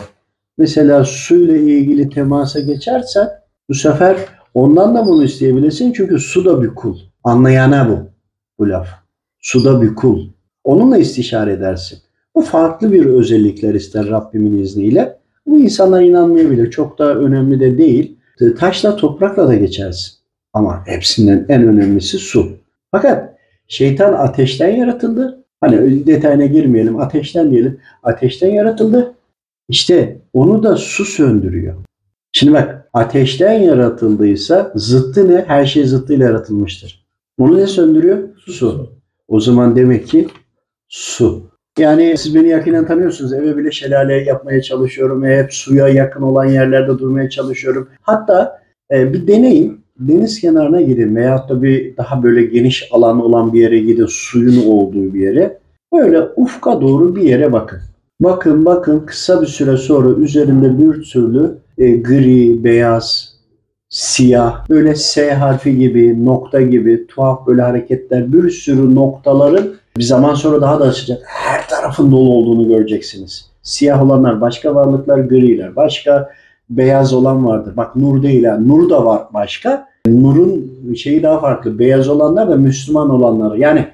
Mesela 0.58 1.04
suyla 1.04 1.58
ilgili 1.58 2.10
temasa 2.10 2.60
geçersen 2.60 3.30
bu 3.70 3.74
sefer 3.74 4.18
ondan 4.54 4.96
da 4.96 5.06
bunu 5.06 5.24
isteyebilirsin 5.24 5.94
çünkü 5.94 6.20
su 6.20 6.46
da 6.46 6.64
bir 6.64 6.68
kul. 6.68 6.98
Anlayana 7.24 7.90
bu 7.90 8.00
bu 8.60 8.70
laf. 8.70 8.88
Su 9.40 9.66
da 9.66 9.82
bir 9.82 9.96
kul. 9.96 10.28
Onunla 10.64 10.98
istişare 10.98 11.54
edersin. 11.54 12.00
Bu 12.36 12.42
farklı 12.42 12.92
bir 12.92 13.06
özellikler 13.06 13.74
ister 13.74 14.10
Rabbimin 14.10 14.58
izniyle. 14.58 15.20
Bu 15.48 15.60
insanlar 15.60 16.02
inanmayabilir. 16.02 16.72
Çok 16.72 17.00
da 17.00 17.16
önemli 17.16 17.60
de 17.60 17.78
değil. 17.78 18.18
Taşla 18.60 18.96
toprakla 18.96 19.48
da 19.48 19.56
geçersin. 19.56 20.15
Ama 20.56 20.88
hepsinden 20.88 21.46
en 21.50 21.68
önemlisi 21.68 22.18
su. 22.18 22.58
Fakat 22.92 23.36
şeytan 23.68 24.14
ateşten 24.14 24.76
yaratıldı. 24.76 25.44
Hani 25.62 26.08
detayına 26.08 26.46
girmeyelim. 26.46 27.00
Ateşten 27.00 27.52
diyelim. 27.52 27.80
Ateşten 28.04 28.50
yaratıldı. 28.50 29.14
İşte 29.70 30.18
onu 30.34 30.64
da 30.64 30.76
su 30.76 31.06
söndürüyor. 31.06 31.76
Şimdi 32.32 32.54
bak 32.54 32.90
ateşten 32.94 33.54
yaratıldıysa 33.54 34.72
zıttı 34.76 35.30
ne? 35.30 35.44
Her 35.48 35.66
şey 35.66 35.86
zıttıyla 35.86 36.26
yaratılmıştır. 36.26 37.06
Onu 37.38 37.58
ne 37.58 37.68
söndürüyor? 37.68 38.30
Su. 38.38 38.92
O 39.28 39.40
zaman 39.40 39.76
demek 39.76 40.08
ki 40.08 40.28
su. 40.90 41.50
Yani 41.78 42.16
siz 42.18 42.36
beni 42.36 42.48
yakinen 42.48 42.88
tanıyorsunuz. 42.88 43.34
Eve 43.34 43.58
bile 43.58 43.72
şelale 43.72 44.14
yapmaya 44.14 44.62
çalışıyorum. 44.62 45.24
Hep 45.26 45.54
suya 45.54 45.88
yakın 45.88 46.22
olan 46.22 46.46
yerlerde 46.46 47.00
durmaya 47.00 47.30
çalışıyorum. 47.30 47.90
Hatta 48.02 48.62
e, 48.92 49.14
bir 49.14 49.28
deneyin. 49.28 49.85
Deniz 50.00 50.42
kenarına 50.42 50.82
gidin 50.82 51.16
veyahut 51.16 51.50
da 51.50 51.64
bir 51.64 51.98
daha 51.98 52.24
böyle 52.24 52.46
geniş 52.46 52.88
alan 52.92 53.22
olan 53.22 53.54
bir 53.54 53.62
yere 53.62 53.80
gidin. 53.80 54.06
Suyun 54.10 54.66
olduğu 54.66 55.14
bir 55.14 55.20
yere. 55.20 55.60
Böyle 55.94 56.22
ufka 56.36 56.82
doğru 56.82 57.16
bir 57.16 57.22
yere 57.22 57.54
bakın. 57.54 57.80
Bakın 58.20 58.66
bakın 58.66 59.00
kısa 59.00 59.42
bir 59.42 59.48
süre 59.48 59.78
sonra 59.78 60.10
üzerinde 60.10 60.78
bir 60.78 61.04
türlü 61.04 61.58
e, 61.78 61.92
gri, 61.92 62.64
beyaz, 62.64 63.36
siyah, 63.90 64.70
böyle 64.70 64.96
S 64.96 65.34
harfi 65.34 65.78
gibi, 65.78 66.26
nokta 66.26 66.62
gibi 66.62 67.08
tuhaf 67.08 67.48
böyle 67.48 67.62
hareketler, 67.62 68.34
bir 68.34 68.50
sürü 68.50 68.96
noktaların 68.96 69.74
bir 69.98 70.04
zaman 70.04 70.34
sonra 70.34 70.62
daha 70.62 70.80
da 70.80 70.84
açacak. 70.84 71.22
Her 71.26 71.70
tarafın 71.70 72.12
dolu 72.12 72.30
olduğunu 72.30 72.68
göreceksiniz. 72.68 73.52
Siyah 73.64 74.04
olanlar 74.04 74.42
başka 74.42 74.76
varlıklar, 74.76 75.20
griler 75.20 75.76
başka, 75.76 76.30
beyaz 76.70 77.14
olan 77.14 77.46
vardır. 77.46 77.78
Bak 77.78 77.96
nur 77.96 78.24
değil 78.24 78.44
ha, 78.44 78.58
nur 78.58 78.90
da 78.90 79.06
var 79.06 79.22
başka. 79.34 79.88
Nurun 80.08 80.72
şeyi 80.96 81.24
daha 81.24 81.40
farklı. 81.40 81.80
Beyaz 81.80 82.10
olanlar 82.10 82.50
da 82.50 82.56
Müslüman 82.56 83.10
olanlar. 83.10 83.56
Yani 83.58 83.86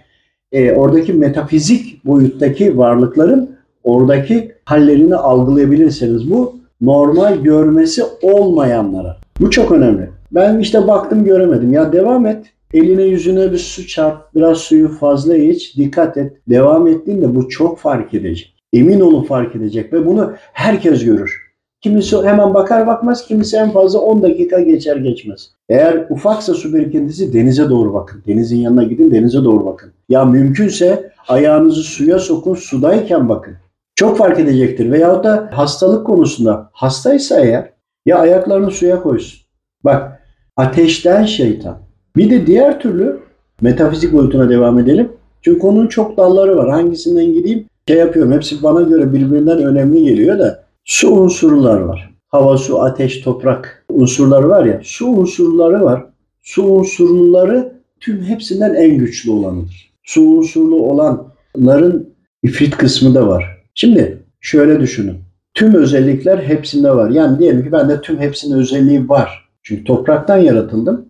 e, 0.52 0.72
oradaki 0.72 1.14
metafizik 1.14 2.06
boyuttaki 2.06 2.78
varlıkların 2.78 3.50
oradaki 3.84 4.52
hallerini 4.66 5.16
algılayabilirsiniz. 5.16 6.32
Bu 6.32 6.56
normal 6.82 7.36
görmesi 7.36 8.04
olmayanlara. 8.22 9.18
Bu 9.40 9.50
çok 9.50 9.72
önemli. 9.72 10.10
Ben 10.32 10.60
işte 10.60 10.88
baktım 10.88 11.24
göremedim. 11.24 11.74
Ya 11.74 11.94
devam 11.94 12.26
et. 12.26 12.46
Eline 12.74 13.04
yüzüne 13.04 13.52
bir 13.52 13.58
su 13.58 13.88
çarp. 13.88 14.36
Biraz 14.36 14.58
suyu 14.58 14.90
fazla 14.90 15.38
iç. 15.38 15.78
Dikkat 15.78 16.18
et. 16.18 16.38
Devam 16.50 16.88
ettiğinde 16.88 17.36
bu 17.36 17.50
çok 17.50 17.80
fark 17.80 18.14
edecek. 18.14 18.54
Emin 18.74 19.00
olun 19.00 19.24
fark 19.24 19.56
edecek 19.56 19.94
ve 19.94 20.06
bunu 20.06 20.34
herkes 20.54 21.06
görür. 21.06 21.41
Kimisi 21.82 22.18
hemen 22.18 22.54
bakar 22.54 22.88
bakmaz, 22.88 23.28
kimisi 23.28 23.58
en 23.58 23.72
fazla 23.72 24.00
10 24.00 24.24
dakika 24.24 24.60
geçer 24.60 24.96
geçmez. 24.96 25.50
Eğer 25.70 26.06
ufaksa 26.10 26.54
su 26.54 26.74
birikintisi 26.74 27.34
denize 27.34 27.70
doğru 27.70 27.94
bakın. 27.94 28.24
Denizin 28.28 28.58
yanına 28.58 28.84
gidin, 28.84 29.12
denize 29.12 29.44
doğru 29.44 29.66
bakın. 29.66 29.92
Ya 30.10 30.26
mümkünse 30.26 31.12
ayağınızı 31.28 31.82
suya 31.84 32.20
sokun, 32.20 32.56
sudayken 32.56 33.30
bakın. 33.30 33.54
Çok 33.96 34.18
fark 34.18 34.40
edecektir. 34.40 34.92
Veyahut 34.92 35.24
da 35.24 35.50
hastalık 35.52 36.06
konusunda 36.06 36.70
hastaysa 36.74 37.40
eğer 37.40 37.70
ya 38.06 38.20
ayaklarını 38.20 38.72
suya 38.72 39.04
koysun. 39.04 39.40
Bak 39.84 40.22
ateşten 40.58 41.26
şeytan. 41.26 41.78
Bir 42.16 42.30
de 42.30 42.48
diğer 42.48 42.80
türlü 42.80 43.20
metafizik 43.62 44.14
boyutuna 44.14 44.50
devam 44.50 44.80
edelim. 44.80 45.12
Çünkü 45.42 45.60
konunun 45.60 45.88
çok 45.88 46.18
dalları 46.18 46.58
var. 46.58 46.70
Hangisinden 46.70 47.34
gideyim? 47.34 47.66
Şey 47.88 47.98
yapıyorum. 47.98 48.32
Hepsi 48.32 48.64
bana 48.64 48.82
göre 48.82 49.14
birbirinden 49.14 49.64
önemli 49.64 50.04
geliyor 50.04 50.40
da 50.40 50.61
su 50.86 51.12
unsurlar 51.12 51.80
var. 51.80 52.12
Hava, 52.28 52.58
su, 52.58 52.82
ateş, 52.82 53.22
toprak 53.22 53.86
unsurları 53.90 54.50
var 54.50 54.66
ya. 54.66 54.82
Su 54.84 55.08
unsurları 55.08 55.82
var. 55.82 56.06
Su 56.42 56.64
unsurları 56.64 57.74
tüm 58.00 58.24
hepsinden 58.24 58.74
en 58.74 58.98
güçlü 58.98 59.32
olanıdır. 59.32 59.92
Su 60.04 60.22
unsurlu 60.22 60.76
olanların 60.76 62.14
ifrit 62.44 62.78
kısmı 62.78 63.16
da 63.16 63.28
var. 63.28 63.64
Şimdi 63.74 64.24
şöyle 64.42 64.80
düşünün. 64.80 65.18
Tüm 65.54 65.76
özellikler 65.76 66.38
hepsinde 66.38 66.96
var. 66.96 67.10
Yani 67.10 67.40
diyelim 67.40 67.64
ki 67.64 67.72
bende 67.72 68.02
tüm 68.02 68.20
hepsinin 68.20 68.58
özelliği 68.58 69.10
var. 69.10 69.50
Çünkü 69.64 69.84
topraktan 69.84 70.38
yaratıldım. 70.38 71.06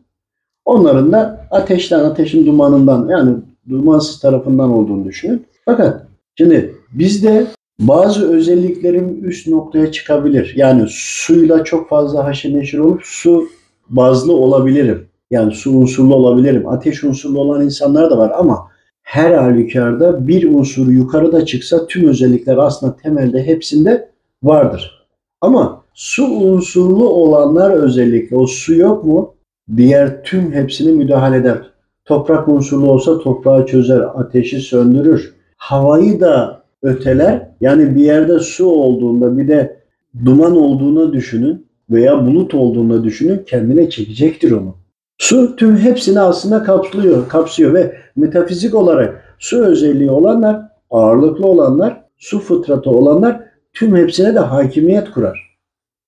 Onların 0.65 1.11
da 1.11 1.47
ateşten, 1.51 1.99
ateşin 1.99 2.45
dumanından 2.45 3.07
yani 3.09 3.35
dumansız 3.69 4.19
tarafından 4.19 4.71
olduğunu 4.71 5.05
düşünün. 5.05 5.45
Fakat 5.65 6.07
şimdi 6.35 6.75
bizde 6.91 7.47
bazı 7.81 8.31
özelliklerim 8.31 9.19
üst 9.23 9.47
noktaya 9.47 9.91
çıkabilir. 9.91 10.53
Yani 10.55 10.85
suyla 10.89 11.63
çok 11.63 11.89
fazla 11.89 12.25
haşır 12.25 12.53
neşir 12.53 12.77
olup 12.77 13.01
su 13.03 13.47
bazlı 13.89 14.33
olabilirim. 14.33 15.07
Yani 15.31 15.53
su 15.53 15.77
unsurlu 15.77 16.15
olabilirim. 16.15 16.67
Ateş 16.67 17.03
unsurlu 17.03 17.39
olan 17.39 17.65
insanlar 17.65 18.11
da 18.11 18.17
var 18.17 18.31
ama 18.35 18.67
her 19.03 19.33
halükarda 19.33 20.27
bir 20.27 20.49
unsur 20.49 20.87
yukarıda 20.87 21.45
çıksa 21.45 21.87
tüm 21.87 22.07
özellikler 22.07 22.57
aslında 22.57 22.95
temelde 22.95 23.47
hepsinde 23.47 24.09
vardır. 24.43 25.07
Ama 25.41 25.83
su 25.93 26.25
unsurlu 26.25 27.09
olanlar 27.09 27.71
özellikle 27.71 28.35
o 28.35 28.47
su 28.47 28.75
yok 28.75 29.03
mu 29.03 29.33
diğer 29.77 30.23
tüm 30.23 30.51
hepsini 30.51 30.91
müdahale 30.91 31.37
eder. 31.37 31.61
Toprak 32.05 32.47
unsurlu 32.47 32.91
olsa 32.91 33.19
toprağı 33.19 33.65
çözer, 33.65 34.01
ateşi 34.15 34.59
söndürür. 34.59 35.33
Havayı 35.57 36.19
da 36.19 36.60
öteler. 36.83 37.47
Yani 37.61 37.95
bir 37.95 38.03
yerde 38.03 38.39
su 38.39 38.65
olduğunda 38.65 39.37
bir 39.37 39.47
de 39.47 39.81
duman 40.25 40.57
olduğunu 40.57 41.13
düşünün 41.13 41.67
veya 41.89 42.25
bulut 42.25 42.53
olduğunu 42.53 43.03
düşünün 43.03 43.43
kendine 43.45 43.89
çekecektir 43.89 44.51
onu. 44.51 44.75
Su 45.17 45.55
tüm 45.55 45.77
hepsini 45.77 46.19
aslında 46.19 46.63
kapsıyor, 46.63 47.29
kapsıyor 47.29 47.73
ve 47.73 47.95
metafizik 48.15 48.75
olarak 48.75 49.35
su 49.39 49.65
özelliği 49.65 50.11
olanlar, 50.11 50.61
ağırlıklı 50.89 51.47
olanlar, 51.47 52.01
su 52.17 52.39
fıtratı 52.39 52.89
olanlar 52.89 53.41
tüm 53.73 53.95
hepsine 53.95 54.35
de 54.35 54.39
hakimiyet 54.39 55.11
kurar. 55.11 55.57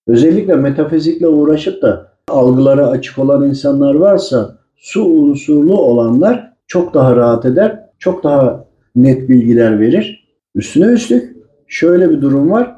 Özellikle 0.07 0.55
metafizikle 0.55 1.27
uğraşıp 1.27 1.81
da 1.81 2.13
algılara 2.27 2.87
açık 2.87 3.19
olan 3.19 3.47
insanlar 3.47 3.95
varsa 3.95 4.57
su 4.75 5.05
unsurlu 5.05 5.81
olanlar 5.81 6.53
çok 6.67 6.93
daha 6.93 7.15
rahat 7.15 7.45
eder, 7.45 7.79
çok 7.99 8.23
daha 8.23 8.65
net 8.95 9.29
bilgiler 9.29 9.79
verir. 9.79 10.22
Üstüne 10.55 10.85
üstlük 10.85 11.35
şöyle 11.67 12.11
bir 12.11 12.21
durum 12.21 12.51
var. 12.51 12.75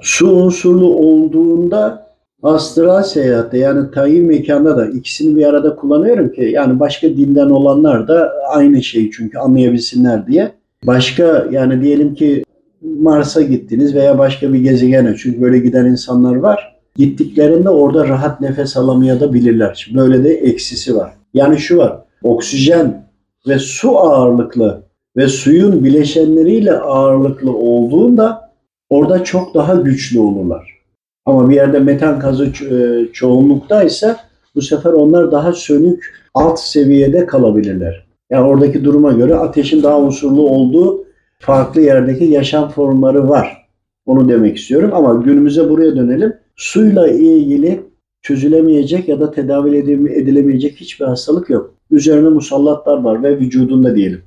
Su 0.00 0.30
unsurlu 0.30 0.94
olduğunda 0.94 2.08
astral 2.42 3.02
seyahatte 3.02 3.58
yani 3.58 3.90
tayin 3.90 4.26
mekanda 4.26 4.76
da 4.76 4.86
ikisini 4.86 5.36
bir 5.36 5.46
arada 5.46 5.76
kullanıyorum 5.76 6.32
ki 6.32 6.42
yani 6.54 6.80
başka 6.80 7.08
dinden 7.08 7.50
olanlar 7.50 8.08
da 8.08 8.32
aynı 8.48 8.82
şeyi 8.82 9.10
çünkü 9.10 9.38
anlayabilsinler 9.38 10.26
diye. 10.26 10.52
Başka 10.86 11.46
yani 11.50 11.82
diyelim 11.82 12.14
ki 12.14 12.44
Mars'a 12.82 13.42
gittiniz 13.42 13.94
veya 13.94 14.18
başka 14.18 14.52
bir 14.52 14.58
gezegene 14.58 15.16
çünkü 15.16 15.42
böyle 15.42 15.58
giden 15.58 15.86
insanlar 15.86 16.36
var. 16.36 16.78
Gittiklerinde 16.96 17.68
orada 17.68 18.08
rahat 18.08 18.40
nefes 18.40 18.76
alamayabilirler. 18.76 19.74
Şimdi 19.84 19.98
böyle 19.98 20.24
de 20.24 20.34
eksisi 20.34 20.96
var. 20.96 21.12
Yani 21.34 21.58
şu 21.58 21.76
var. 21.76 21.98
Oksijen 22.22 23.08
ve 23.48 23.58
su 23.58 23.98
ağırlıklı 23.98 24.87
ve 25.18 25.28
suyun 25.28 25.84
bileşenleriyle 25.84 26.72
ağırlıklı 26.72 27.56
olduğunda 27.56 28.50
orada 28.90 29.24
çok 29.24 29.54
daha 29.54 29.74
güçlü 29.74 30.20
olurlar. 30.20 30.78
Ama 31.26 31.50
bir 31.50 31.54
yerde 31.54 31.78
metan 31.78 32.20
gazı 32.20 32.44
ço- 32.46 33.12
çoğunluktaysa 33.12 34.16
bu 34.54 34.62
sefer 34.62 34.92
onlar 34.92 35.32
daha 35.32 35.52
sönük 35.52 36.14
alt 36.34 36.60
seviyede 36.60 37.26
kalabilirler. 37.26 38.06
Yani 38.30 38.46
oradaki 38.46 38.84
duruma 38.84 39.12
göre 39.12 39.34
ateşin 39.34 39.82
daha 39.82 40.00
unsurlu 40.00 40.48
olduğu 40.48 41.04
farklı 41.38 41.80
yerdeki 41.80 42.24
yaşam 42.24 42.68
formları 42.68 43.28
var. 43.28 43.68
Onu 44.06 44.28
demek 44.28 44.56
istiyorum 44.56 44.90
ama 44.94 45.14
günümüze 45.14 45.70
buraya 45.70 45.96
dönelim. 45.96 46.32
Suyla 46.56 47.08
ilgili 47.08 47.80
çözülemeyecek 48.22 49.08
ya 49.08 49.20
da 49.20 49.30
tedavi 49.30 49.76
edil- 49.76 50.12
edilemeyecek 50.12 50.76
hiçbir 50.76 51.04
hastalık 51.04 51.50
yok. 51.50 51.74
Üzerine 51.90 52.28
musallatlar 52.28 53.02
var 53.02 53.22
ve 53.22 53.38
vücudunda 53.38 53.96
diyelim. 53.96 54.22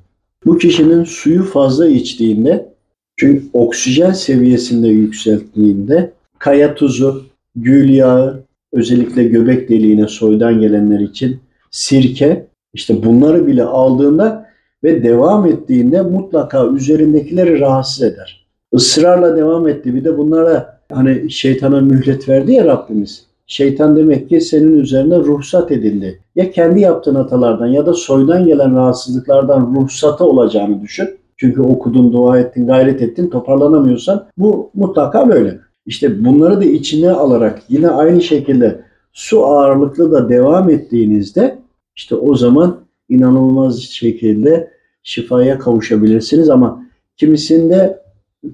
Bu 0.46 0.58
kişinin 0.58 1.04
suyu 1.04 1.44
fazla 1.44 1.88
içtiğinde 1.88 2.74
çünkü 3.18 3.46
oksijen 3.54 4.12
seviyesinde 4.12 4.88
yükselttiğinde 4.88 6.14
kaya 6.40 6.76
tuzu, 6.76 7.26
gül 7.56 7.90
yağı, 7.90 8.44
özellikle 8.74 9.24
göbek 9.24 9.70
deliğine 9.70 10.08
soydan 10.08 10.60
gelenler 10.60 11.00
için 11.00 11.40
sirke, 11.72 12.48
işte 12.74 13.04
bunları 13.04 13.48
bile 13.48 13.64
aldığında 13.64 14.52
ve 14.84 15.04
devam 15.04 15.46
ettiğinde 15.46 16.02
mutlaka 16.02 16.68
üzerindekileri 16.68 17.60
rahatsız 17.60 18.04
eder. 18.04 18.48
Israrla 18.74 19.36
devam 19.36 19.68
etti. 19.68 19.96
Bir 19.96 20.04
de 20.04 20.18
bunlara 20.18 20.80
hani 20.92 21.32
şeytana 21.32 21.82
mühlet 21.82 22.30
verdi 22.30 22.52
ya 22.52 22.66
Rabbimiz. 22.66 23.26
Şeytan 23.52 23.96
demek 23.96 24.30
ki 24.30 24.42
senin 24.42 24.80
üzerine 24.80 25.18
ruhsat 25.18 25.72
edildi. 25.72 26.20
Ya 26.36 26.52
kendi 26.52 26.80
yaptığın 26.80 27.16
hatalardan 27.16 27.68
ya 27.68 27.86
da 27.86 27.94
soydan 27.94 28.46
gelen 28.46 28.76
rahatsızlıklardan 28.76 29.76
ruhsatı 29.76 30.26
olacağını 30.26 30.82
düşün. 30.82 31.10
Çünkü 31.38 31.62
okudun, 31.62 32.14
dua 32.14 32.40
ettin, 32.40 32.68
gayret 32.68 33.02
ettin, 33.02 33.30
toparlanamıyorsan 33.30 34.28
bu 34.38 34.72
mutlaka 34.74 35.30
böyle. 35.30 35.60
İşte 35.86 36.26
bunları 36.26 36.62
da 36.62 36.66
içine 36.66 37.12
alarak 37.12 37.62
yine 37.70 37.90
aynı 37.90 38.22
şekilde 38.22 38.82
su 39.14 39.46
ağırlıklı 39.46 40.12
da 40.12 40.30
devam 40.30 40.70
ettiğinizde 40.70 41.60
işte 41.96 42.16
o 42.16 42.36
zaman 42.36 42.80
inanılmaz 43.10 43.80
şekilde 43.80 44.72
şifaya 45.04 45.60
kavuşabilirsiniz 45.60 46.50
ama 46.50 46.86
kimisinde 47.18 48.02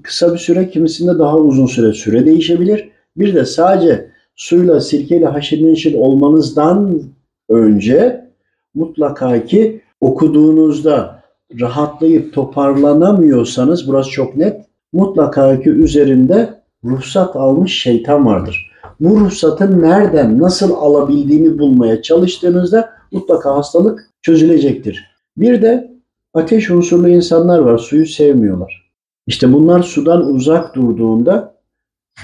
kısa 0.02 0.32
bir 0.32 0.38
süre, 0.38 0.70
kimisinde 0.70 1.18
daha 1.18 1.36
uzun 1.36 1.66
süre 1.66 1.92
süre 1.92 2.26
değişebilir. 2.26 2.88
Bir 3.16 3.34
de 3.34 3.44
sadece 3.44 4.17
suyla, 4.38 4.80
sirkeyle 4.80 5.26
haşır 5.26 5.62
neşir 5.62 5.94
olmanızdan 5.94 7.02
önce 7.48 8.28
mutlaka 8.74 9.44
ki 9.44 9.80
okuduğunuzda 10.00 11.22
rahatlayıp 11.60 12.34
toparlanamıyorsanız 12.34 13.88
burası 13.88 14.10
çok 14.10 14.36
net. 14.36 14.64
Mutlaka 14.92 15.60
ki 15.60 15.70
üzerinde 15.70 16.54
ruhsat 16.84 17.36
almış 17.36 17.82
şeytan 17.82 18.26
vardır. 18.26 18.70
Bu 19.00 19.20
ruhsatı 19.20 19.80
nereden, 19.82 20.38
nasıl 20.38 20.74
alabildiğini 20.74 21.58
bulmaya 21.58 22.02
çalıştığınızda 22.02 22.90
mutlaka 23.12 23.56
hastalık 23.56 24.10
çözülecektir. 24.22 25.04
Bir 25.36 25.62
de 25.62 25.92
ateş 26.34 26.70
unsurlu 26.70 27.08
insanlar 27.08 27.58
var, 27.58 27.78
suyu 27.78 28.06
sevmiyorlar. 28.06 28.90
İşte 29.26 29.52
bunlar 29.52 29.82
sudan 29.82 30.26
uzak 30.26 30.74
durduğunda 30.74 31.57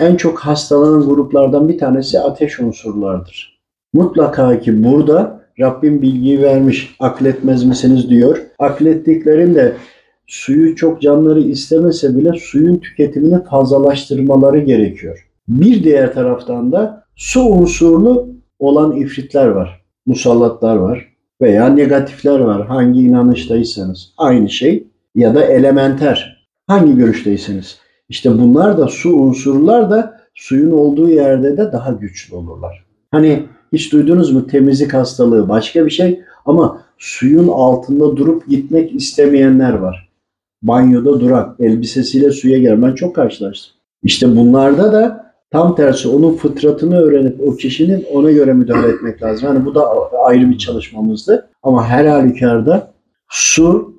en 0.01 0.17
çok 0.17 0.39
hastalanan 0.39 1.09
gruplardan 1.09 1.69
bir 1.69 1.79
tanesi 1.79 2.21
ateş 2.21 2.61
unsurlardır. 2.61 3.61
Mutlaka 3.93 4.61
ki 4.61 4.85
burada 4.85 5.45
Rabbim 5.61 6.03
bilgiyi 6.03 6.43
vermiş, 6.43 6.97
akletmez 7.01 7.65
misiniz 7.65 8.11
diyor. 8.11 8.39
Aklettiklerinde 8.59 9.73
suyu 10.27 10.77
çok 10.77 11.03
canları 11.03 11.41
istemese 11.41 12.17
bile 12.17 12.33
suyun 12.33 12.77
tüketimini 12.77 13.45
fazlalaştırmaları 13.45 14.59
gerekiyor. 14.59 15.29
Bir 15.49 15.85
diğer 15.85 16.15
taraftan 16.15 16.73
da 16.73 17.05
su 17.17 17.41
unsurlu 17.41 18.29
olan 18.59 18.97
ifritler 18.97 19.47
var, 19.47 19.81
musallatlar 20.07 20.77
var 20.77 21.09
veya 21.41 21.69
negatifler 21.69 22.39
var. 22.39 22.67
Hangi 22.67 23.01
inanıştaysanız 23.01 24.13
aynı 24.19 24.49
şey 24.51 24.87
ya 25.15 25.35
da 25.35 25.45
elementer 25.45 26.47
hangi 26.67 26.97
görüşteyseniz. 26.97 27.84
İşte 28.09 28.39
bunlar 28.39 28.79
da 28.79 28.89
su 28.89 29.17
unsurlar 29.17 29.91
da 29.91 30.21
suyun 30.35 30.73
olduğu 30.73 31.09
yerde 31.09 31.57
de 31.57 31.73
daha 31.73 31.93
güçlü 31.93 32.37
olurlar. 32.37 32.85
Hani 33.11 33.47
hiç 33.73 33.93
duydunuz 33.93 34.33
mu 34.33 34.47
temizlik 34.47 34.95
hastalığı 34.95 35.49
başka 35.49 35.87
bir 35.87 35.91
şey 35.91 36.21
ama 36.47 36.83
suyun 36.99 37.49
altında 37.49 38.17
durup 38.17 38.49
gitmek 38.49 38.95
istemeyenler 38.95 39.73
var. 39.73 40.09
Banyoda 40.63 41.21
durak, 41.21 41.61
elbisesiyle 41.61 42.31
suya 42.31 42.59
girer. 42.59 42.83
Ben 42.83 42.95
çok 42.95 43.15
karşılaştım. 43.15 43.75
İşte 44.03 44.37
bunlarda 44.37 44.93
da 44.93 45.35
tam 45.51 45.75
tersi 45.77 46.09
onun 46.09 46.35
fıtratını 46.35 47.01
öğrenip 47.01 47.41
o 47.41 47.57
kişinin 47.57 48.05
ona 48.13 48.33
göre 48.33 48.53
müdahale 48.53 48.89
etmek 48.89 49.23
lazım. 49.23 49.49
Yani 49.49 49.65
bu 49.65 49.75
da 49.75 49.89
ayrı 50.25 50.51
bir 50.51 50.59
çalışmamızdı. 50.59 51.49
Ama 51.63 51.87
her 51.87 52.05
halükarda 52.05 52.93
su 53.29 53.95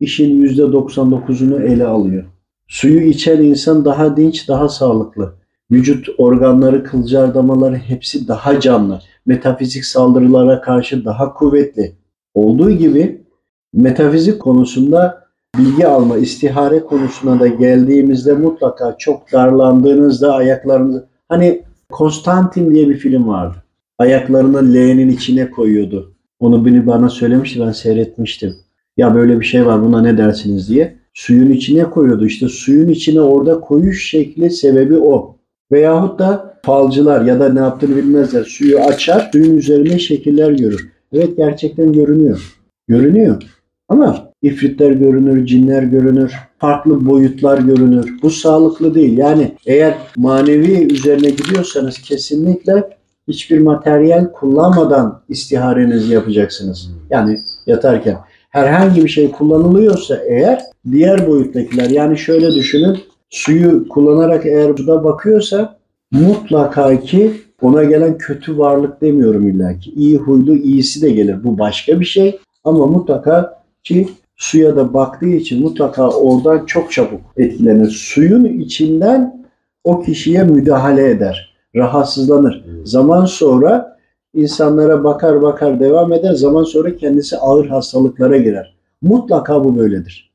işin 0.00 0.46
%99'unu 0.46 1.62
ele 1.62 1.86
alıyor. 1.86 2.24
Suyu 2.70 3.00
içen 3.00 3.42
insan 3.42 3.84
daha 3.84 4.16
dinç, 4.16 4.48
daha 4.48 4.68
sağlıklı. 4.68 5.34
Vücut 5.70 6.08
organları, 6.18 6.84
kılcal 6.84 7.34
damaları 7.34 7.76
hepsi 7.76 8.28
daha 8.28 8.60
canlı. 8.60 9.00
Metafizik 9.26 9.84
saldırılara 9.84 10.60
karşı 10.60 11.04
daha 11.04 11.34
kuvvetli. 11.34 11.92
Olduğu 12.34 12.70
gibi 12.70 13.24
metafizik 13.72 14.40
konusunda 14.40 15.24
bilgi 15.58 15.86
alma, 15.86 16.16
istihare 16.16 16.80
konusuna 16.80 17.40
da 17.40 17.46
geldiğimizde 17.46 18.32
mutlaka 18.32 18.96
çok 18.98 19.32
darlandığınızda 19.32 20.34
ayaklarınızı... 20.34 21.08
Hani 21.28 21.62
Konstantin 21.90 22.74
diye 22.74 22.88
bir 22.88 22.96
film 22.96 23.28
vardı. 23.28 23.56
Ayaklarını 23.98 24.74
leğenin 24.74 25.08
içine 25.08 25.50
koyuyordu. 25.50 26.14
Onu 26.40 26.64
biri 26.64 26.86
bana 26.86 27.08
söylemişti, 27.08 27.60
ben 27.60 27.72
seyretmiştim. 27.72 28.54
Ya 28.96 29.14
böyle 29.14 29.40
bir 29.40 29.44
şey 29.44 29.66
var, 29.66 29.82
buna 29.82 30.02
ne 30.02 30.18
dersiniz 30.18 30.68
diye. 30.68 30.99
Suyun 31.20 31.50
içine 31.50 31.90
koyuyordu. 31.90 32.26
İşte 32.26 32.48
suyun 32.48 32.88
içine 32.88 33.20
orada 33.20 33.60
koyuş 33.60 34.10
şekli 34.10 34.50
sebebi 34.50 34.98
o. 34.98 35.36
Veyahut 35.72 36.18
da 36.18 36.54
falcılar 36.62 37.24
ya 37.24 37.40
da 37.40 37.52
ne 37.52 37.60
yaptığını 37.60 37.96
bilmezler. 37.96 38.44
Suyu 38.44 38.78
açar, 38.80 39.28
suyun 39.32 39.56
üzerine 39.56 39.98
şekiller 39.98 40.50
görür. 40.50 40.88
Evet 41.12 41.36
gerçekten 41.36 41.92
görünüyor. 41.92 42.56
Görünüyor. 42.88 43.42
Ama 43.88 44.32
ifritler 44.42 44.90
görünür, 44.90 45.46
cinler 45.46 45.82
görünür, 45.82 46.34
farklı 46.58 47.06
boyutlar 47.06 47.58
görünür. 47.58 48.14
Bu 48.22 48.30
sağlıklı 48.30 48.94
değil. 48.94 49.18
Yani 49.18 49.54
eğer 49.66 49.94
manevi 50.16 50.92
üzerine 50.92 51.30
gidiyorsanız 51.30 51.98
kesinlikle 51.98 52.88
hiçbir 53.28 53.58
materyal 53.58 54.32
kullanmadan 54.32 55.22
istiharenizi 55.28 56.12
yapacaksınız. 56.12 56.90
Yani 57.10 57.38
yatarken 57.66 58.18
herhangi 58.50 59.04
bir 59.04 59.08
şey 59.08 59.30
kullanılıyorsa 59.30 60.16
eğer 60.28 60.62
diğer 60.90 61.26
boyuttakiler 61.26 61.90
yani 61.90 62.18
şöyle 62.18 62.54
düşünün 62.54 62.98
suyu 63.30 63.88
kullanarak 63.88 64.46
eğer 64.46 64.76
suda 64.76 65.04
bakıyorsa 65.04 65.76
mutlaka 66.10 67.00
ki 67.00 67.32
ona 67.62 67.84
gelen 67.84 68.18
kötü 68.18 68.58
varlık 68.58 69.00
demiyorum 69.00 69.48
illa 69.48 69.78
ki. 69.78 69.90
İyi 69.90 70.16
huylu 70.16 70.56
iyisi 70.56 71.02
de 71.02 71.10
gelir. 71.10 71.44
Bu 71.44 71.58
başka 71.58 72.00
bir 72.00 72.04
şey 72.04 72.38
ama 72.64 72.86
mutlaka 72.86 73.62
ki 73.82 74.08
suya 74.36 74.76
da 74.76 74.94
baktığı 74.94 75.28
için 75.28 75.62
mutlaka 75.62 76.08
oradan 76.08 76.66
çok 76.66 76.92
çabuk 76.92 77.20
etkilenir. 77.36 77.90
Suyun 77.90 78.44
içinden 78.44 79.44
o 79.84 80.02
kişiye 80.02 80.44
müdahale 80.44 81.10
eder. 81.10 81.54
Rahatsızlanır. 81.76 82.64
Zaman 82.84 83.24
sonra 83.24 83.98
insanlara 84.34 85.04
bakar 85.04 85.42
bakar 85.42 85.80
devam 85.80 86.12
eder. 86.12 86.32
Zaman 86.32 86.64
sonra 86.64 86.96
kendisi 86.96 87.36
ağır 87.38 87.66
hastalıklara 87.66 88.36
girer. 88.36 88.76
Mutlaka 89.02 89.64
bu 89.64 89.78
böyledir. 89.78 90.30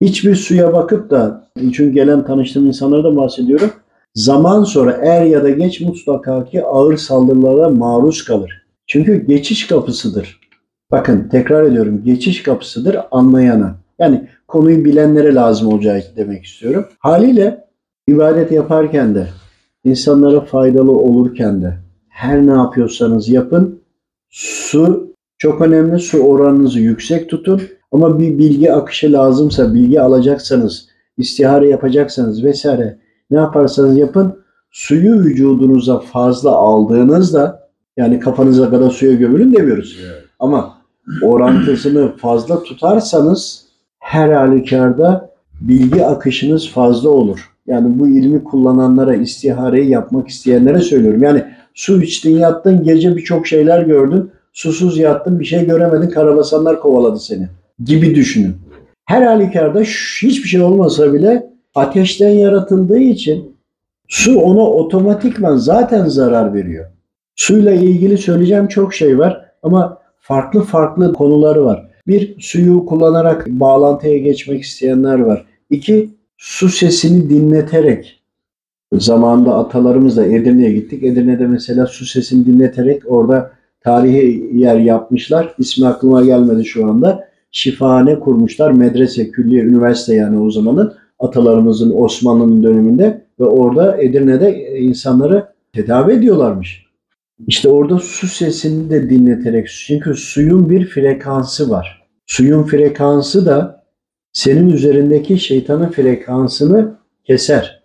Hiçbir 0.00 0.34
suya 0.34 0.72
bakıp 0.72 1.10
da 1.10 1.48
çünkü 1.58 1.90
gelen 1.90 2.24
tanıştığım 2.24 2.66
insanlara 2.66 3.04
da 3.04 3.16
bahsediyorum. 3.16 3.70
Zaman 4.14 4.64
sonra 4.64 4.92
er 4.92 5.24
ya 5.24 5.42
da 5.44 5.50
geç 5.50 5.80
mutlaka 5.80 6.44
ki 6.44 6.64
ağır 6.64 6.96
saldırılara 6.96 7.68
maruz 7.68 8.24
kalır. 8.24 8.66
Çünkü 8.86 9.26
geçiş 9.26 9.66
kapısıdır. 9.66 10.40
Bakın 10.90 11.28
tekrar 11.28 11.62
ediyorum 11.62 12.04
geçiş 12.04 12.42
kapısıdır 12.42 12.96
anlayana. 13.10 13.74
Yani 13.98 14.28
konuyu 14.48 14.84
bilenlere 14.84 15.34
lazım 15.34 15.68
olacağı 15.68 16.02
demek 16.16 16.44
istiyorum. 16.44 16.86
Haliyle 16.98 17.64
ibadet 18.08 18.52
yaparken 18.52 19.14
de 19.14 19.26
insanlara 19.84 20.40
faydalı 20.40 20.92
olurken 20.92 21.62
de 21.62 21.74
her 22.20 22.46
ne 22.46 22.52
yapıyorsanız 22.52 23.28
yapın 23.28 23.80
su 24.30 25.14
çok 25.38 25.60
önemli. 25.60 25.98
Su 25.98 26.18
oranınızı 26.18 26.80
yüksek 26.80 27.30
tutun. 27.30 27.62
Ama 27.92 28.18
bir 28.18 28.38
bilgi 28.38 28.72
akışı 28.72 29.12
lazımsa, 29.12 29.74
bilgi 29.74 30.00
alacaksanız, 30.00 30.88
istihare 31.18 31.68
yapacaksanız 31.68 32.44
vesaire 32.44 32.98
ne 33.30 33.38
yaparsanız 33.38 33.96
yapın 33.96 34.36
suyu 34.70 35.12
vücudunuza 35.12 35.98
fazla 35.98 36.50
aldığınızda 36.50 37.68
yani 37.96 38.20
kafanıza 38.20 38.70
kadar 38.70 38.90
suya 38.90 39.12
gömülün 39.12 39.52
demiyoruz. 39.52 39.98
Ama 40.38 40.74
orantısını 41.22 42.16
fazla 42.16 42.62
tutarsanız 42.62 43.64
her 43.98 44.32
halükarda 44.32 45.30
bilgi 45.60 46.04
akışınız 46.06 46.68
fazla 46.68 47.08
olur. 47.08 47.50
Yani 47.66 47.98
bu 47.98 48.08
ilmi 48.08 48.44
kullananlara, 48.44 49.14
istihareyi 49.14 49.90
yapmak 49.90 50.28
isteyenlere 50.28 50.80
söylüyorum. 50.80 51.22
Yani 51.22 51.44
su 51.74 52.02
içtin 52.02 52.38
yattın, 52.38 52.82
gece 52.82 53.16
birçok 53.16 53.46
şeyler 53.46 53.82
gördün. 53.82 54.30
Susuz 54.52 54.98
yattın, 54.98 55.40
bir 55.40 55.44
şey 55.44 55.66
göremedin, 55.66 56.10
karabasanlar 56.10 56.80
kovaladı 56.80 57.18
seni. 57.18 57.48
gibi 57.84 58.14
düşünün. 58.14 58.56
Her 59.06 59.22
halükarda 59.22 59.80
hiçbir 60.22 60.48
şey 60.48 60.60
olmasa 60.62 61.12
bile 61.12 61.50
ateşten 61.74 62.30
yaratıldığı 62.30 62.98
için 62.98 63.56
su 64.08 64.40
ona 64.40 64.60
otomatikman 64.62 65.56
zaten 65.56 66.04
zarar 66.04 66.54
veriyor. 66.54 66.86
Suyla 67.36 67.72
ilgili 67.72 68.18
söyleyeceğim 68.18 68.68
çok 68.68 68.94
şey 68.94 69.18
var 69.18 69.44
ama 69.62 69.98
farklı 70.20 70.62
farklı 70.62 71.12
konuları 71.12 71.64
var. 71.64 71.90
Bir, 72.06 72.40
suyu 72.40 72.86
kullanarak 72.86 73.46
bağlantıya 73.46 74.18
geçmek 74.18 74.62
isteyenler 74.62 75.18
var. 75.18 75.44
İki, 75.70 76.10
su 76.38 76.68
sesini 76.68 77.30
dinleterek. 77.30 78.19
Zamanında 78.92 79.54
atalarımızla 79.54 80.26
Edirne'ye 80.26 80.72
gittik. 80.72 81.02
Edirne'de 81.02 81.46
mesela 81.46 81.86
su 81.86 82.06
sesini 82.06 82.46
dinleterek 82.46 83.02
orada 83.06 83.50
tarihi 83.80 84.50
yer 84.52 84.76
yapmışlar. 84.76 85.54
İsmi 85.58 85.86
aklıma 85.86 86.24
gelmedi 86.24 86.64
şu 86.64 86.86
anda. 86.86 87.24
Şifahane 87.52 88.20
kurmuşlar. 88.20 88.70
Medrese, 88.70 89.30
külliye, 89.30 89.62
üniversite 89.62 90.14
yani 90.14 90.38
o 90.38 90.50
zamanın 90.50 90.92
atalarımızın 91.18 91.92
Osmanlı'nın 91.96 92.62
döneminde 92.62 93.24
ve 93.40 93.44
orada 93.44 93.96
Edirne'de 94.02 94.78
insanları 94.78 95.46
tedavi 95.72 96.12
ediyorlarmış. 96.12 96.86
İşte 97.46 97.68
orada 97.68 97.98
su 97.98 98.28
sesini 98.28 98.90
de 98.90 99.10
dinleterek 99.10 99.68
çünkü 99.86 100.14
suyun 100.14 100.70
bir 100.70 100.86
frekansı 100.86 101.70
var. 101.70 102.02
Suyun 102.26 102.62
frekansı 102.62 103.46
da 103.46 103.84
senin 104.32 104.70
üzerindeki 104.70 105.38
şeytanın 105.38 105.88
frekansını 105.88 106.94
keser. 107.24 107.79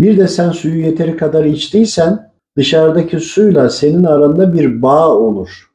Bir 0.00 0.18
de 0.18 0.28
sen 0.28 0.50
suyu 0.50 0.80
yeteri 0.80 1.16
kadar 1.16 1.44
içtiysen 1.44 2.32
dışarıdaki 2.56 3.20
suyla 3.20 3.70
senin 3.70 4.04
aranda 4.04 4.54
bir 4.54 4.82
bağ 4.82 5.08
olur. 5.08 5.70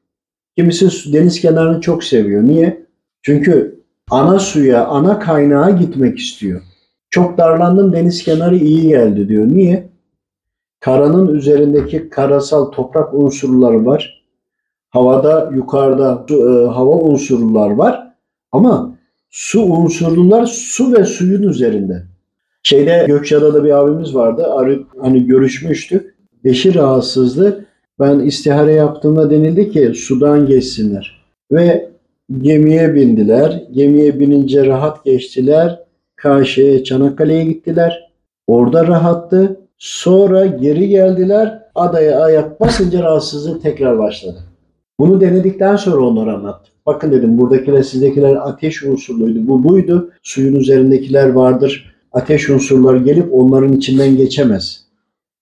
Kimisi 0.58 1.14
deniz 1.14 1.42
kenarını 1.42 1.82
çok 1.82 2.04
seviyor. 2.04 2.44
Niye? 2.44 2.86
Çünkü 3.22 3.80
ana 4.12 4.40
suya, 4.40 4.88
ana 4.88 5.20
kaynağa 5.20 5.70
gitmek 5.70 6.20
istiyor. 6.20 6.62
Çok 7.10 7.38
darlandım 7.38 7.94
deniz 7.94 8.24
kenarı 8.24 8.56
iyi 8.56 8.88
geldi 8.88 9.28
diyor. 9.28 9.48
Niye? 9.48 9.90
Karanın 10.80 11.36
üzerindeki 11.36 12.10
karasal 12.10 12.66
toprak 12.66 13.14
unsurları 13.14 13.86
var. 13.86 14.24
Havada 14.90 15.52
yukarıda 15.56 16.26
e, 16.30 16.68
hava 16.68 16.96
unsurlar 16.96 17.70
var. 17.70 18.14
Ama 18.52 18.98
su 19.30 19.64
unsurlular 19.64 20.46
su 20.46 20.94
ve 20.94 21.04
suyun 21.04 21.44
üzerinde. 21.44 22.13
Şeyde 22.64 23.06
Gökçeada'da 23.08 23.64
bir 23.64 23.80
abimiz 23.80 24.16
vardı. 24.16 24.48
Arı, 24.54 24.84
hani 25.02 25.26
görüşmüştük. 25.26 26.16
Eşi 26.44 26.76
rahatsızdı. 26.76 27.66
Ben 28.00 28.20
istihare 28.20 28.74
yaptığımda 28.74 29.30
denildi 29.30 29.72
ki 29.72 29.92
sudan 29.96 30.46
geçsinler. 30.46 31.24
Ve 31.52 31.90
gemiye 32.42 32.96
bindiler. 32.96 33.64
Gemiye 33.72 34.20
binince 34.20 34.66
rahat 34.66 35.06
geçtiler. 35.06 35.80
Karşıya 36.16 36.84
Çanakkale'ye 36.84 37.46
gittiler. 37.46 38.12
Orada 38.48 38.88
rahattı. 38.88 39.60
Sonra 39.78 40.46
geri 40.46 40.88
geldiler. 40.88 41.60
Adaya 41.76 42.22
ayak 42.22 42.60
basınca 42.60 43.04
rahatsızlığı 43.04 43.60
tekrar 43.60 44.00
başladı. 44.00 44.40
Bunu 45.00 45.22
denedikten 45.22 45.76
sonra 45.76 46.06
onlara 46.06 46.34
anlattım. 46.34 46.74
Bakın 46.86 47.12
dedim 47.12 47.38
buradakiler 47.38 47.84
sizdekiler 47.84 48.36
ateş 48.36 48.84
unsurluydu. 48.84 49.48
Bu 49.48 49.64
buydu. 49.64 50.12
Suyun 50.24 50.56
üzerindekiler 50.56 51.30
vardır. 51.30 51.93
Ateş 52.14 52.50
unsurları 52.50 52.98
gelip 52.98 53.34
onların 53.34 53.74
içinden 53.74 54.18
geçemez. 54.18 54.86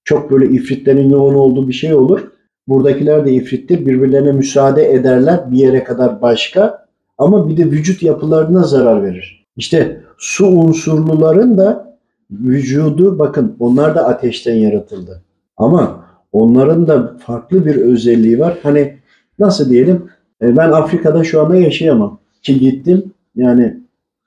Çok 0.04 0.32
böyle 0.32 0.56
ifritlerin 0.56 1.10
yoğun 1.10 1.36
olduğu 1.36 1.68
bir 1.68 1.74
şey 1.74 1.94
olur. 1.94 2.32
Buradakiler 2.68 3.26
de 3.26 3.32
ifrittir. 3.32 3.86
Birbirlerine 3.86 4.32
müsaade 4.32 4.94
ederler 4.94 5.52
bir 5.52 5.58
yere 5.58 5.84
kadar 5.84 6.22
başka. 6.22 6.88
Ama 7.18 7.50
bir 7.50 7.58
de 7.58 7.66
vücut 7.66 8.04
yapılarına 8.04 8.64
zarar 8.64 9.04
verir. 9.04 9.48
İşte 9.58 10.02
su 10.18 10.48
unsurluların 10.48 11.58
da 11.58 11.98
vücudu 12.32 13.20
bakın 13.20 13.56
onlar 13.60 13.96
da 13.96 14.08
ateşten 14.08 14.56
yaratıldı. 14.56 15.22
Ama 15.58 16.06
onların 16.32 16.88
da 16.88 17.18
farklı 17.26 17.66
bir 17.66 17.76
özelliği 17.76 18.40
var. 18.40 18.58
Hani 18.64 18.98
nasıl 19.40 19.70
diyelim 19.70 20.10
e, 20.42 20.58
ben 20.58 20.72
Afrika'da 20.72 21.24
şu 21.24 21.42
anda 21.42 21.56
yaşayamam. 21.56 22.20
Ki 22.42 22.60
gittim 22.60 23.14
yani 23.36 23.80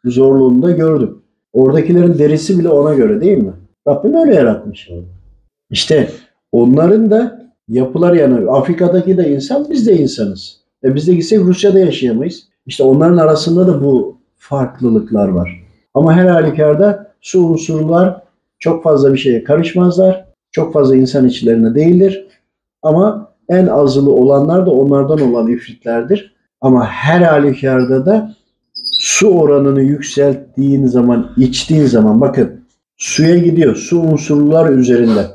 zorluğunu 0.04 0.62
da 0.62 0.70
gördüm. 0.70 1.23
Oradakilerin 1.54 2.18
derisi 2.18 2.58
bile 2.58 2.68
ona 2.68 2.94
göre 2.94 3.20
değil 3.20 3.38
mi? 3.38 3.52
Rabbim 3.88 4.14
öyle 4.14 4.34
yaratmış. 4.34 4.90
İşte 5.70 6.08
onların 6.52 7.10
da 7.10 7.44
yapılar 7.68 8.12
yani 8.12 8.50
Afrika'daki 8.50 9.16
de 9.16 9.30
insan 9.30 9.66
biz 9.70 9.86
de 9.86 9.96
insanız. 9.96 10.60
E 10.84 10.94
biz 10.94 11.08
de 11.08 11.14
gitsek 11.14 11.40
Rusya'da 11.40 11.78
yaşayamayız. 11.78 12.48
İşte 12.66 12.84
onların 12.84 13.16
arasında 13.16 13.66
da 13.66 13.84
bu 13.84 14.18
farklılıklar 14.36 15.28
var. 15.28 15.64
Ama 15.94 16.14
her 16.14 16.26
halükarda 16.26 17.12
su 17.20 17.46
unsurlar 17.46 18.22
çok 18.58 18.82
fazla 18.82 19.12
bir 19.12 19.18
şeye 19.18 19.44
karışmazlar. 19.44 20.24
Çok 20.52 20.72
fazla 20.72 20.96
insan 20.96 21.26
içlerinde 21.26 21.74
değildir. 21.74 22.26
Ama 22.82 23.34
en 23.48 23.66
azılı 23.66 24.12
olanlar 24.12 24.66
da 24.66 24.70
onlardan 24.70 25.20
olan 25.20 25.48
ifritlerdir. 25.48 26.34
Ama 26.60 26.86
her 26.86 27.20
halükarda 27.20 28.06
da 28.06 28.34
su 29.14 29.28
oranını 29.28 29.82
yükselttiğin 29.82 30.86
zaman, 30.86 31.32
içtiğin 31.36 31.86
zaman 31.86 32.20
bakın 32.20 32.64
suya 32.96 33.38
gidiyor. 33.38 33.76
Su 33.76 34.00
unsurlar 34.00 34.70
üzerinde. 34.70 35.26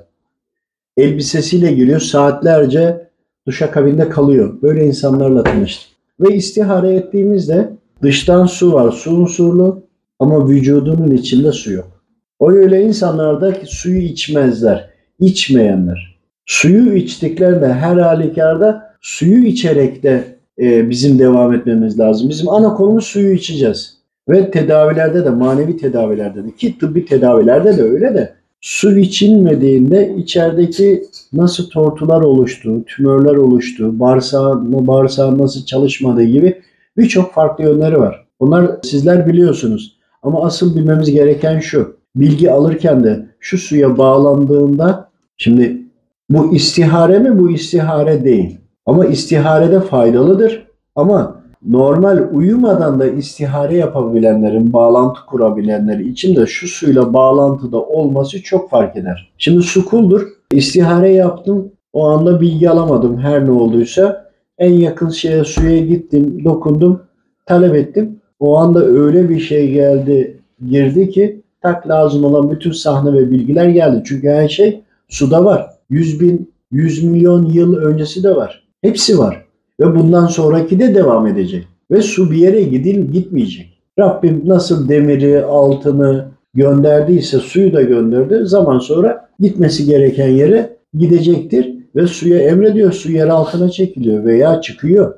Elbisesiyle 0.98 1.72
giriyor. 1.72 2.00
Saatlerce 2.00 3.10
duşakabinde 3.48 4.10
kalıyor. 4.10 4.62
Böyle 4.62 4.86
insanlarla 4.86 5.44
tanıştım. 5.44 5.89
Ve 6.20 6.36
istihare 6.36 6.96
ettiğimizde 6.96 7.70
dıştan 8.02 8.46
su 8.46 8.74
var. 8.74 8.92
Su 8.92 9.12
unsurlu 9.12 9.84
ama 10.20 10.50
vücudunun 10.50 11.12
içinde 11.12 11.52
su 11.52 11.72
yok. 11.72 12.04
O 12.39 12.52
öyle 12.52 12.82
insanlar 12.84 13.42
da 13.42 13.54
suyu 13.65 14.00
içmezler. 14.00 14.89
İçmeyenler. 15.20 16.20
Suyu 16.46 16.94
içtiklerinde 16.94 17.74
her 17.74 17.98
halükarda 17.98 18.96
suyu 19.02 19.46
içerek 19.46 20.04
de 20.04 20.38
e, 20.60 20.89
bizim 20.89 21.19
devam 21.19 21.54
etmemiz 21.54 22.00
lazım. 22.00 22.30
Bizim 22.30 22.50
ana 22.50 22.74
konumuz 22.74 23.06
suyu 23.06 23.34
içeceğiz. 23.34 24.00
Ve 24.30 24.52
tedavilerde 24.52 25.26
de 25.26 25.30
manevi 25.30 25.78
tedavilerde 25.78 26.45
de 26.45 26.52
ki 26.56 26.80
tıbbi 26.80 27.06
tedavilerde 27.06 27.78
de 27.78 27.84
öyle 27.84 28.13
de 28.13 28.34
su 28.62 28.98
içilmediğinde 28.98 30.15
içerideki 30.17 31.04
nasıl 31.34 31.69
tortular 31.69 32.22
oluştuğu, 32.22 32.84
tümörler 32.84 33.36
oluştuğu, 33.36 34.00
bağırsağın, 34.00 34.88
bağırsağın 34.88 35.39
nasıl 35.39 35.65
çalışmadığı 35.65 36.24
gibi 36.24 36.62
birçok 36.98 37.34
farklı 37.34 37.63
yönleri 37.63 38.00
var. 38.00 38.26
Bunlar 38.39 38.72
sizler 38.84 39.28
biliyorsunuz. 39.28 40.00
Ama 40.24 40.45
asıl 40.45 40.76
bilmemiz 40.76 41.12
gereken 41.12 41.60
şu. 41.60 42.00
Bilgi 42.15 42.52
alırken 42.52 43.04
de 43.04 43.26
şu 43.39 43.58
suya 43.58 43.98
bağlandığında 43.98 45.10
şimdi 45.38 45.82
bu 46.30 46.56
istihare 46.56 47.19
mi? 47.19 47.39
Bu 47.39 47.52
istihare 47.52 48.24
değil. 48.24 48.59
Ama 48.89 49.06
istiharede 49.06 49.80
faydalıdır. 49.80 50.67
Ama 50.95 51.41
normal 51.67 52.28
uyumadan 52.34 52.99
da 52.99 53.08
istihare 53.08 53.78
yapabilenlerin, 53.78 54.73
bağlantı 54.73 55.19
kurabilenleri 55.28 56.10
için 56.10 56.36
de 56.36 56.45
şu 56.45 56.67
suyla 56.67 57.13
bağlantıda 57.13 57.82
olması 57.82 58.43
çok 58.43 58.69
fark 58.69 58.95
eder. 58.95 59.32
Şimdi 59.38 59.62
su 59.62 59.86
kuldur. 59.86 60.28
İstihare 60.52 61.13
yaptım. 61.13 61.71
O 61.93 62.08
anda 62.08 62.41
bilgi 62.41 62.69
alamadım 62.69 63.17
her 63.17 63.45
ne 63.45 63.52
olduysa. 63.52 64.25
En 64.58 64.73
yakın 64.73 65.10
şeye 65.10 65.43
suya 65.43 65.80
gittim, 65.80 66.43
dokundum, 66.43 67.02
talep 67.45 67.75
ettim. 67.75 68.19
O 68.39 68.58
anda 68.58 68.86
öyle 68.86 69.30
bir 69.30 69.39
şey 69.39 69.71
geldi, 69.71 70.41
girdi 70.69 71.10
ki 71.10 71.41
tak 71.62 71.88
lazım 71.88 72.23
olan 72.23 72.52
bütün 72.52 72.71
sahne 72.71 73.13
ve 73.13 73.32
bilgiler 73.32 73.67
geldi. 73.69 74.04
Çünkü 74.06 74.30
her 74.30 74.49
şey 74.49 74.82
suda 75.08 75.45
var. 75.45 75.69
100 75.89 76.21
bin, 76.21 76.52
100 76.71 77.04
milyon 77.04 77.45
yıl 77.45 77.75
öncesi 77.75 78.23
de 78.23 78.36
var. 78.36 78.69
Hepsi 78.82 79.18
var. 79.18 79.46
Ve 79.80 79.96
bundan 79.96 80.28
sonraki 80.28 80.80
de 80.80 80.96
devam 80.96 81.28
edecek. 81.28 81.68
Ve 81.92 82.02
su 82.02 82.32
bir 82.32 82.38
yere 82.38 82.62
gidil 82.62 83.12
gitmeyecek. 83.12 83.80
Rabbim 84.00 84.42
nasıl 84.46 84.89
demiri, 84.89 85.44
altını 85.44 86.26
gönderdiyse 86.54 87.39
suyu 87.39 87.74
da 87.74 87.82
gönderdi. 87.82 88.46
Zaman 88.46 88.80
sonra 88.80 89.30
gitmesi 89.39 89.86
gereken 89.86 90.28
yere 90.28 90.78
gidecektir. 90.94 91.80
Ve 91.96 92.08
suya 92.08 92.39
emrediyor. 92.39 92.92
Su 92.92 93.12
yer 93.12 93.28
altına 93.28 93.70
çekiliyor 93.70 94.26
veya 94.26 94.62
çıkıyor. 94.62 95.15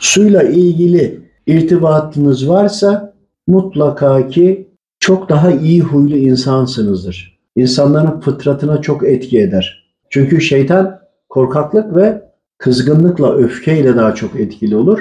Suyla 0.00 0.42
ilgili 0.42 1.20
irtibatınız 1.46 2.48
varsa 2.48 3.14
mutlaka 3.46 4.28
ki 4.28 4.68
çok 4.98 5.28
daha 5.28 5.50
iyi 5.50 5.80
huylu 5.80 6.16
insansınızdır. 6.16 7.38
İnsanların 7.56 8.20
fıtratına 8.20 8.80
çok 8.80 9.08
etki 9.08 9.40
eder. 9.40 9.94
Çünkü 10.10 10.40
şeytan 10.40 10.98
korkaklık 11.28 11.96
ve 11.96 12.22
kızgınlıkla, 12.64 13.36
öfkeyle 13.36 13.96
daha 13.96 14.14
çok 14.14 14.40
etkili 14.40 14.76
olur. 14.76 14.98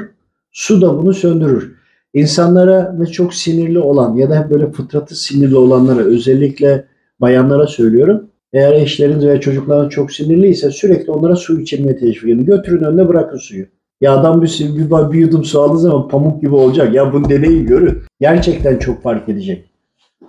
Su 0.51 0.81
da 0.81 0.97
bunu 0.97 1.13
söndürür. 1.13 1.75
İnsanlara 2.13 2.95
ve 2.99 3.05
çok 3.05 3.33
sinirli 3.33 3.79
olan 3.79 4.15
ya 4.15 4.29
da 4.29 4.39
hep 4.39 4.49
böyle 4.49 4.71
fıtratı 4.71 5.15
sinirli 5.15 5.55
olanlara 5.55 5.99
özellikle 5.99 6.85
bayanlara 7.21 7.67
söylüyorum. 7.67 8.29
Eğer 8.53 8.73
eşleriniz 8.73 9.25
veya 9.25 9.39
çocuklarınız 9.39 9.89
çok 9.89 10.11
sinirliyse 10.11 10.71
sürekli 10.71 11.11
onlara 11.11 11.35
su 11.35 11.61
içirmeye 11.61 11.97
teşvik 11.97 12.29
edin. 12.29 12.45
Götürün 12.45 12.83
önüne 12.83 13.07
bırakın 13.07 13.37
suyu. 13.37 13.65
Ya 14.01 14.13
adam 14.13 14.41
bir, 14.41 14.59
bir, 14.75 15.11
bir 15.11 15.19
yudum 15.19 15.43
su 15.43 15.61
aldığı 15.61 15.79
zaman 15.79 16.07
pamuk 16.07 16.41
gibi 16.41 16.55
olacak. 16.55 16.93
Ya 16.95 17.13
bunu 17.13 17.29
deneyin 17.29 17.65
görün. 17.65 18.01
Gerçekten 18.19 18.77
çok 18.77 19.03
fark 19.03 19.29
edecek. 19.29 19.65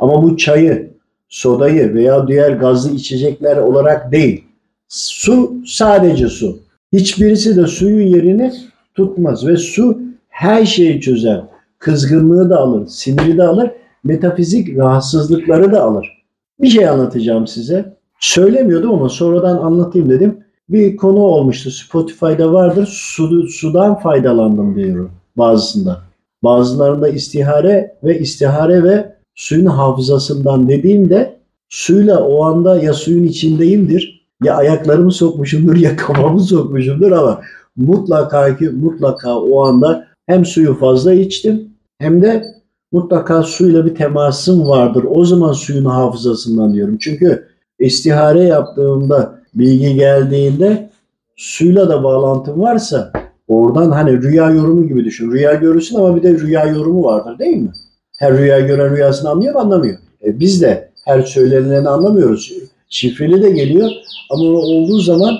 Ama 0.00 0.22
bu 0.22 0.36
çayı, 0.36 0.90
sodayı 1.28 1.94
veya 1.94 2.28
diğer 2.28 2.52
gazlı 2.52 2.90
içecekler 2.96 3.56
olarak 3.56 4.12
değil. 4.12 4.44
Su 4.88 5.54
sadece 5.66 6.28
su. 6.28 6.63
Hiçbirisi 6.94 7.56
de 7.56 7.66
suyun 7.66 8.06
yerini 8.06 8.52
tutmaz 8.94 9.46
ve 9.46 9.56
su 9.56 9.98
her 10.28 10.64
şeyi 10.64 11.00
çözer. 11.00 11.42
Kızgınlığı 11.78 12.50
da 12.50 12.58
alır, 12.58 12.86
siniri 12.86 13.38
de 13.38 13.42
alır, 13.42 13.70
metafizik 14.04 14.78
rahatsızlıkları 14.78 15.72
da 15.72 15.82
alır. 15.82 16.24
Bir 16.60 16.68
şey 16.68 16.88
anlatacağım 16.88 17.46
size. 17.46 17.96
Söylemiyordum 18.20 18.90
ama 18.92 19.08
sonradan 19.08 19.56
anlatayım 19.56 20.10
dedim. 20.10 20.38
Bir 20.68 20.96
konu 20.96 21.18
olmuştu. 21.18 21.70
Spotify'da 21.70 22.52
vardır. 22.52 22.88
Su, 22.90 23.48
sudan 23.48 23.98
faydalandım 23.98 24.76
diyorum 24.76 25.10
bazısında. 25.36 26.00
Bazılarında 26.42 27.08
istihare 27.08 27.96
ve 28.04 28.18
istihare 28.18 28.84
ve 28.84 29.16
suyun 29.34 29.66
hafızasından 29.66 30.68
dediğimde 30.68 31.36
suyla 31.68 32.24
o 32.24 32.44
anda 32.44 32.82
ya 32.82 32.92
suyun 32.92 33.24
içindeyimdir 33.24 34.13
ya 34.42 34.56
ayaklarımı 34.56 35.12
sokmuşumdur 35.12 35.76
ya 35.80 35.96
kafamı 35.96 36.40
sokmuşumdur 36.40 37.12
ama 37.12 37.40
mutlaka 37.76 38.56
ki 38.56 38.68
mutlaka 38.68 39.38
o 39.38 39.64
anda 39.64 40.06
hem 40.26 40.44
suyu 40.44 40.74
fazla 40.74 41.12
içtim 41.12 41.70
hem 41.98 42.22
de 42.22 42.44
mutlaka 42.92 43.42
suyla 43.42 43.86
bir 43.86 43.94
temasım 43.94 44.68
vardır. 44.68 45.04
O 45.08 45.24
zaman 45.24 45.52
suyun 45.52 45.84
hafızasından 45.84 46.74
diyorum. 46.74 46.98
Çünkü 47.00 47.48
istihare 47.78 48.42
yaptığımda 48.42 49.38
bilgi 49.54 49.94
geldiğinde 49.94 50.90
suyla 51.36 51.88
da 51.88 52.04
bağlantım 52.04 52.60
varsa 52.60 53.12
oradan 53.48 53.90
hani 53.90 54.22
rüya 54.22 54.50
yorumu 54.50 54.88
gibi 54.88 55.04
düşün. 55.04 55.32
Rüya 55.32 55.54
görürsün 55.54 55.96
ama 55.96 56.16
bir 56.16 56.22
de 56.22 56.32
rüya 56.32 56.64
yorumu 56.64 57.04
vardır 57.04 57.38
değil 57.38 57.56
mi? 57.56 57.72
Her 58.18 58.38
rüya 58.38 58.60
gören 58.60 58.96
rüyasını 58.96 59.30
anlıyor 59.30 59.54
mu? 59.54 59.60
Anlamıyor. 59.60 59.98
E 60.24 60.40
biz 60.40 60.62
de 60.62 60.90
her 61.04 61.22
söylenileni 61.22 61.88
anlamıyoruz. 61.88 62.52
Şifreli 62.94 63.42
de 63.42 63.50
geliyor 63.50 63.90
ama 64.30 64.44
olduğu 64.44 65.00
zaman 65.00 65.38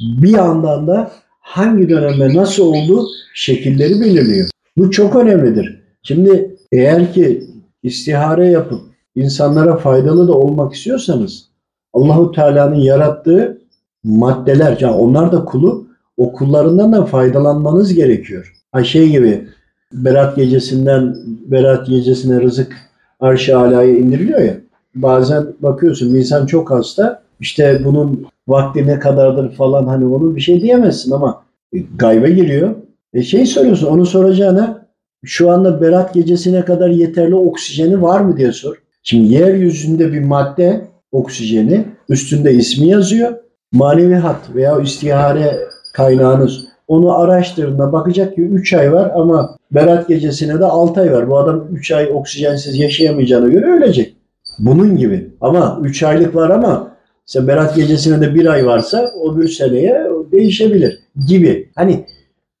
bir 0.00 0.36
yandan 0.36 0.86
da 0.86 1.10
hangi 1.40 1.88
dönemde 1.88 2.34
nasıl 2.34 2.62
olduğu 2.62 3.06
şekilleri 3.34 4.00
belirliyor. 4.00 4.48
Bu 4.76 4.90
çok 4.90 5.16
önemlidir. 5.16 5.80
Şimdi 6.02 6.56
eğer 6.72 7.12
ki 7.12 7.44
istihare 7.82 8.46
yapıp 8.46 8.80
insanlara 9.14 9.76
faydalı 9.76 10.28
da 10.28 10.32
olmak 10.32 10.74
istiyorsanız 10.74 11.46
Allahu 11.92 12.32
Teala'nın 12.32 12.80
yarattığı 12.80 13.58
maddeler, 14.04 14.76
yani 14.80 14.94
onlar 14.94 15.32
da 15.32 15.44
kulu, 15.44 15.86
o 16.16 16.32
kullarından 16.32 16.92
da 16.92 17.06
faydalanmanız 17.06 17.94
gerekiyor. 17.94 18.54
Ha 18.72 18.84
şey 18.84 19.10
gibi 19.10 19.48
Berat 19.92 20.36
gecesinden 20.36 21.16
Berat 21.46 21.86
gecesine 21.86 22.40
rızık 22.40 22.76
arş-ı 23.20 23.58
alaya 23.58 23.96
indiriliyor 23.96 24.40
ya. 24.40 24.65
Bazen 24.96 25.46
bakıyorsun 25.60 26.14
insan 26.14 26.46
çok 26.46 26.70
hasta. 26.70 27.22
İşte 27.40 27.80
bunun 27.84 28.26
vakti 28.48 28.86
ne 28.86 28.98
kadardır 28.98 29.54
falan 29.54 29.86
hani 29.86 30.04
onu 30.06 30.36
bir 30.36 30.40
şey 30.40 30.62
diyemezsin 30.62 31.10
ama 31.10 31.42
e, 31.74 31.78
gaybe 31.98 32.30
giriyor. 32.30 32.74
E 33.14 33.22
şey 33.22 33.46
soruyorsun 33.46 33.86
onu 33.86 34.06
soracağına 34.06 34.86
şu 35.24 35.50
anda 35.50 35.80
Berat 35.80 36.14
gecesine 36.14 36.64
kadar 36.64 36.88
yeterli 36.88 37.34
oksijeni 37.34 38.02
var 38.02 38.20
mı 38.20 38.36
diye 38.36 38.52
sor. 38.52 38.76
Şimdi 39.02 39.34
yeryüzünde 39.34 40.12
bir 40.12 40.20
madde 40.20 40.84
oksijeni 41.12 41.84
üstünde 42.08 42.54
ismi 42.54 42.88
yazıyor. 42.88 43.34
Manevi 43.72 44.14
hat 44.14 44.54
veya 44.54 44.80
istihare 44.80 45.58
kaynağınız 45.92 46.66
onu 46.88 47.18
araştırdığında 47.18 47.92
bakacak 47.92 48.34
ki 48.34 48.42
3 48.42 48.72
ay 48.72 48.92
var 48.92 49.12
ama 49.14 49.56
Berat 49.70 50.08
gecesine 50.08 50.60
de 50.60 50.64
6 50.64 51.00
ay 51.00 51.12
var. 51.12 51.30
Bu 51.30 51.38
adam 51.38 51.64
3 51.72 51.90
ay 51.92 52.10
oksijensiz 52.12 52.78
yaşayamayacağına 52.78 53.48
göre 53.48 53.66
ölecek. 53.66 54.15
Bunun 54.58 54.96
gibi. 54.96 55.30
Ama 55.40 55.80
3 55.82 56.02
aylık 56.02 56.34
var 56.34 56.50
ama 56.50 56.96
sen 57.26 57.48
Berat 57.48 57.76
gecesine 57.76 58.20
de 58.20 58.34
1 58.34 58.46
ay 58.46 58.66
varsa 58.66 59.10
o 59.22 59.40
bir 59.40 59.48
seneye 59.48 60.06
değişebilir 60.32 60.98
gibi. 61.28 61.70
Hani 61.74 62.04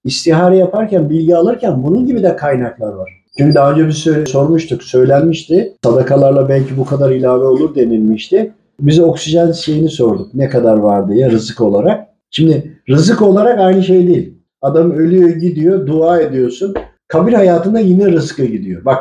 istihare 0.04 0.56
yaparken, 0.56 1.10
bilgi 1.10 1.36
alırken 1.36 1.82
bunun 1.82 2.06
gibi 2.06 2.22
de 2.22 2.36
kaynaklar 2.36 2.92
var. 2.92 3.22
Çünkü 3.38 3.54
daha 3.54 3.72
önce 3.72 3.86
bir 3.86 3.92
söyle, 3.92 4.26
sormuştuk, 4.26 4.82
söylenmişti. 4.82 5.72
Sadakalarla 5.84 6.48
belki 6.48 6.76
bu 6.78 6.84
kadar 6.84 7.10
ilave 7.10 7.44
olur 7.44 7.74
denilmişti. 7.74 8.52
Bize 8.80 9.02
oksijen 9.02 9.52
şeyini 9.52 9.88
sorduk. 9.88 10.34
Ne 10.34 10.48
kadar 10.48 10.76
var 10.76 11.08
diye 11.08 11.30
rızık 11.30 11.60
olarak. 11.60 12.08
Şimdi 12.30 12.80
rızık 12.88 13.22
olarak 13.22 13.58
aynı 13.58 13.82
şey 13.82 14.06
değil. 14.06 14.34
Adam 14.62 14.90
ölüyor 14.90 15.28
gidiyor, 15.28 15.86
dua 15.86 16.20
ediyorsun. 16.20 16.74
Kabir 17.08 17.32
hayatında 17.32 17.78
yine 17.78 18.12
rızkı 18.12 18.44
gidiyor. 18.44 18.84
Bak 18.84 18.98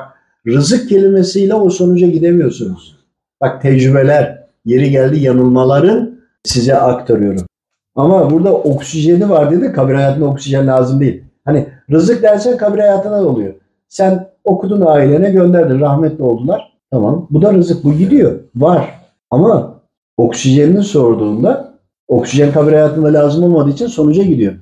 rızık 0.48 0.90
kelimesiyle 0.90 1.54
o 1.54 1.70
sonuca 1.70 2.08
gidemiyorsunuz. 2.08 2.96
Bak 3.42 3.62
tecrübeler, 3.62 4.48
yeri 4.66 4.92
geldi 4.92 5.20
yanılmaların 5.20 6.20
size 6.44 6.76
aktarıyorum. 6.76 7.46
Ama 7.96 8.32
burada 8.32 8.54
oksijeni 8.54 9.30
var 9.30 9.52
dedi. 9.52 9.72
Kabir 9.72 9.94
hayatında 9.94 10.26
oksijen 10.26 10.68
lazım 10.68 11.00
değil. 11.00 11.24
Hani 11.46 11.68
rızık 11.92 12.24
dersen 12.24 12.58
kabir 12.58 12.80
hayatına 12.80 13.22
da 13.22 13.28
oluyor. 13.28 13.54
Sen 13.88 14.28
okudun 14.44 14.82
ailene 14.82 15.30
gönderdin. 15.30 15.80
Rahmetli 15.80 16.24
oldular. 16.24 16.74
Tamam. 16.92 17.28
Bu 17.30 17.42
da 17.42 17.54
rızık. 17.54 17.84
Bu 17.84 17.94
gidiyor. 17.94 18.40
Var. 18.56 19.02
Ama 19.32 19.82
oksijenini 20.18 20.84
sorduğunda 20.84 21.74
oksijen 22.08 22.52
kabir 22.52 22.72
hayatında 22.72 23.14
lazım 23.14 23.44
olmadığı 23.44 23.70
için 23.70 23.88
sonuca 23.88 24.24
gidiyor. 24.24 24.54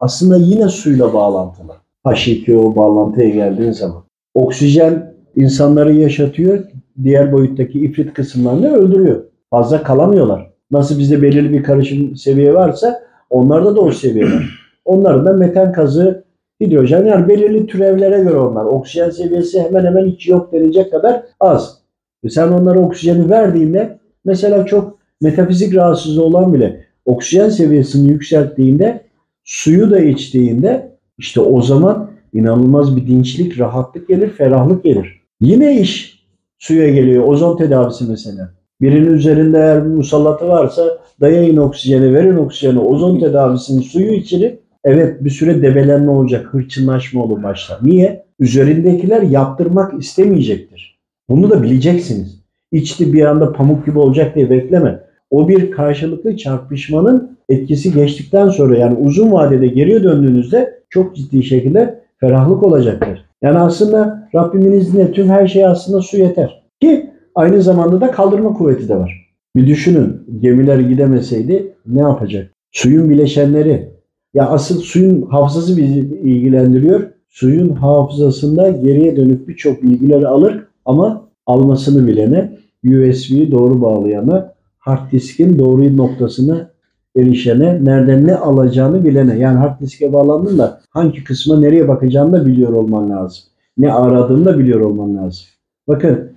Aslında 0.00 0.36
yine 0.36 0.68
suyla 0.68 1.14
bağlantılı. 1.14 1.72
H2O 2.04 2.76
bağlantıya 2.76 3.28
geldiğin 3.28 3.72
zaman. 3.72 4.02
Oksijen 4.34 5.09
insanları 5.36 5.92
yaşatıyor. 5.92 6.64
Diğer 7.02 7.32
boyuttaki 7.32 7.80
ifrit 7.80 8.14
kısımlarını 8.14 8.74
öldürüyor. 8.74 9.24
Fazla 9.50 9.82
kalamıyorlar. 9.82 10.50
Nasıl 10.70 10.98
bizde 10.98 11.22
belirli 11.22 11.52
bir 11.52 11.62
karışım 11.62 12.16
seviye 12.16 12.54
varsa 12.54 13.02
onlarda 13.30 13.76
da 13.76 13.80
o 13.80 13.90
seviye 13.90 14.24
var. 14.24 14.60
Onların 14.84 15.26
da 15.26 15.32
metan 15.32 15.72
kazı, 15.72 16.24
hidrojen 16.60 17.06
yani 17.06 17.28
belirli 17.28 17.66
türevlere 17.66 18.22
göre 18.22 18.36
onlar. 18.36 18.64
Oksijen 18.64 19.10
seviyesi 19.10 19.62
hemen 19.62 19.84
hemen 19.84 20.06
hiç 20.06 20.28
yok 20.28 20.52
denilecek 20.52 20.90
kadar 20.90 21.22
az. 21.40 21.78
Ve 22.24 22.28
sen 22.28 22.48
onlara 22.48 22.78
oksijeni 22.78 23.30
verdiğinde 23.30 23.98
mesela 24.24 24.66
çok 24.66 24.98
metafizik 25.20 25.74
rahatsızlığı 25.74 26.24
olan 26.24 26.54
bile 26.54 26.84
oksijen 27.04 27.48
seviyesini 27.48 28.10
yükselttiğinde 28.10 29.00
suyu 29.44 29.90
da 29.90 30.00
içtiğinde 30.00 30.96
işte 31.18 31.40
o 31.40 31.62
zaman 31.62 32.10
inanılmaz 32.32 32.96
bir 32.96 33.06
dinçlik, 33.06 33.58
rahatlık 33.58 34.08
gelir, 34.08 34.28
ferahlık 34.28 34.84
gelir. 34.84 35.19
Yine 35.40 35.80
iş 35.80 36.24
suya 36.58 36.90
geliyor. 36.90 37.28
Ozon 37.28 37.56
tedavisi 37.56 38.04
mesela. 38.08 38.50
Birinin 38.80 39.12
üzerinde 39.12 39.58
eğer 39.58 39.84
bir 39.84 39.90
musallatı 39.90 40.48
varsa 40.48 40.98
dayayın 41.20 41.56
oksijeni, 41.56 42.14
verin 42.14 42.36
oksijeni, 42.36 42.78
ozon 42.78 43.20
tedavisinin 43.20 43.80
suyu 43.80 44.12
içirip 44.12 44.60
evet 44.84 45.24
bir 45.24 45.30
süre 45.30 45.62
debelenme 45.62 46.10
olacak, 46.10 46.46
hırçınlaşma 46.50 47.22
olur 47.22 47.42
başlar. 47.42 47.78
Niye? 47.82 48.24
Üzerindekiler 48.40 49.22
yaptırmak 49.22 50.00
istemeyecektir. 50.00 50.98
Bunu 51.28 51.50
da 51.50 51.62
bileceksiniz. 51.62 52.40
İçti 52.72 53.12
bir 53.12 53.24
anda 53.24 53.52
pamuk 53.52 53.86
gibi 53.86 53.98
olacak 53.98 54.34
diye 54.34 54.50
bekleme. 54.50 55.00
O 55.30 55.48
bir 55.48 55.70
karşılıklı 55.70 56.36
çarpışmanın 56.36 57.38
etkisi 57.48 57.92
geçtikten 57.92 58.48
sonra 58.48 58.78
yani 58.78 58.98
uzun 58.98 59.32
vadede 59.32 59.66
geriye 59.66 60.02
döndüğünüzde 60.02 60.80
çok 60.90 61.16
ciddi 61.16 61.42
şekilde 61.42 62.00
ferahlık 62.20 62.62
olacaktır. 62.62 63.24
Yani 63.42 63.58
aslında 63.58 64.19
Rabbimin 64.34 64.72
izniyle 64.72 65.12
tüm 65.12 65.28
her 65.28 65.46
şey 65.48 65.66
aslında 65.66 66.02
su 66.02 66.16
yeter. 66.16 66.62
Ki 66.80 67.10
aynı 67.34 67.62
zamanda 67.62 68.00
da 68.00 68.10
kaldırma 68.10 68.52
kuvveti 68.52 68.88
de 68.88 68.96
var. 68.96 69.30
Bir 69.56 69.66
düşünün 69.66 70.16
gemiler 70.40 70.78
gidemeseydi 70.78 71.74
ne 71.86 72.00
yapacak? 72.00 72.50
Suyun 72.72 73.10
bileşenleri. 73.10 73.90
Ya 74.34 74.48
asıl 74.48 74.80
suyun 74.80 75.22
hafızası 75.22 75.76
bizi 75.76 75.98
ilgilendiriyor. 75.98 77.10
Suyun 77.28 77.68
hafızasında 77.68 78.70
geriye 78.70 79.16
dönük 79.16 79.48
birçok 79.48 79.82
bilgileri 79.82 80.28
alır 80.28 80.64
ama 80.84 81.28
almasını 81.46 82.06
bilene, 82.06 82.58
USB'yi 82.84 83.50
doğru 83.50 83.82
bağlayana, 83.82 84.54
hard 84.78 85.12
diskin 85.12 85.58
doğru 85.58 85.96
noktasına 85.96 86.70
erişene, 87.16 87.84
nereden 87.84 88.26
ne 88.26 88.34
alacağını 88.34 89.04
bilene. 89.04 89.38
Yani 89.38 89.58
hard 89.58 89.80
diske 89.80 90.12
bağlandın 90.12 90.58
da 90.58 90.80
hangi 90.90 91.24
kısma 91.24 91.60
nereye 91.60 91.88
bakacağını 91.88 92.32
da 92.32 92.46
biliyor 92.46 92.72
olman 92.72 93.10
lazım. 93.10 93.44
Ne 93.78 93.92
aradığını 93.92 94.44
da 94.44 94.58
biliyor 94.58 94.80
olman 94.80 95.16
lazım. 95.16 95.46
Bakın 95.88 96.32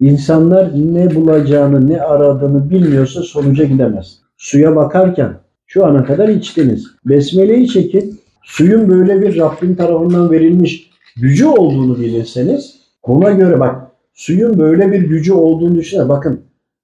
insanlar 0.00 0.70
ne 0.74 1.14
bulacağını, 1.14 1.90
ne 1.90 2.02
aradığını 2.02 2.70
bilmiyorsa 2.70 3.22
sonuca 3.22 3.64
gidemez. 3.64 4.18
Suya 4.36 4.76
bakarken 4.76 5.34
şu 5.66 5.86
ana 5.86 6.04
kadar 6.04 6.28
içtiniz. 6.28 6.86
Besmele'yi 7.04 7.68
çekin. 7.68 8.20
Suyun 8.44 8.88
böyle 8.88 9.20
bir 9.20 9.38
Rabbin 9.38 9.74
tarafından 9.74 10.30
verilmiş 10.30 10.90
gücü 11.16 11.46
olduğunu 11.46 11.98
bilirseniz 11.98 12.80
ona 13.02 13.30
göre 13.30 13.60
bak 13.60 13.90
suyun 14.14 14.58
böyle 14.58 14.92
bir 14.92 15.00
gücü 15.00 15.32
olduğunu 15.32 15.74
düşünün. 15.74 16.08
Bakın 16.08 16.40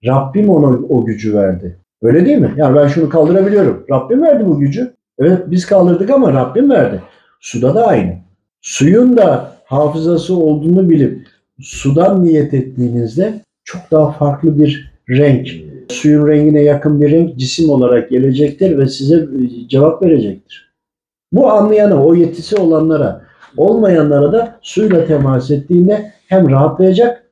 Rabbim 0.07 0.51
ona 0.51 0.79
o 0.89 1.05
gücü 1.05 1.35
verdi. 1.35 1.79
Öyle 2.03 2.27
değil 2.27 2.39
mi? 2.39 2.55
Yani 2.57 2.77
ben 2.77 2.89
şunu 2.89 3.09
kaldırabiliyorum. 3.09 3.85
Rabbim 3.91 4.23
verdi 4.23 4.47
bu 4.47 4.59
gücü. 4.59 4.95
Evet 5.19 5.39
biz 5.47 5.67
kaldırdık 5.67 6.11
ama 6.11 6.33
Rabbim 6.33 6.71
verdi. 6.71 7.03
Suda 7.41 7.75
da 7.75 7.87
aynı. 7.87 8.15
Suyun 8.61 9.16
da 9.16 9.57
hafızası 9.64 10.37
olduğunu 10.37 10.90
bilip 10.90 11.27
sudan 11.61 12.25
niyet 12.25 12.55
ettiğinizde 12.55 13.40
çok 13.64 13.81
daha 13.90 14.12
farklı 14.12 14.59
bir 14.59 14.92
renk, 15.11 15.49
suyun 15.88 16.29
rengine 16.29 16.62
yakın 16.62 17.01
bir 17.01 17.11
renk 17.11 17.37
cisim 17.37 17.71
olarak 17.71 18.11
gelecektir 18.11 18.79
ve 18.79 18.88
size 18.88 19.16
e, 19.16 19.69
cevap 19.69 20.03
verecektir. 20.03 20.73
Bu 21.33 21.51
anlayana, 21.51 22.05
o 22.07 22.14
yetisi 22.14 22.57
olanlara, 22.57 23.23
olmayanlara 23.57 24.33
da 24.33 24.59
suyla 24.62 25.07
temas 25.07 25.51
ettiğinde 25.51 26.12
hem 26.27 26.51
rahatlayacak 26.51 27.31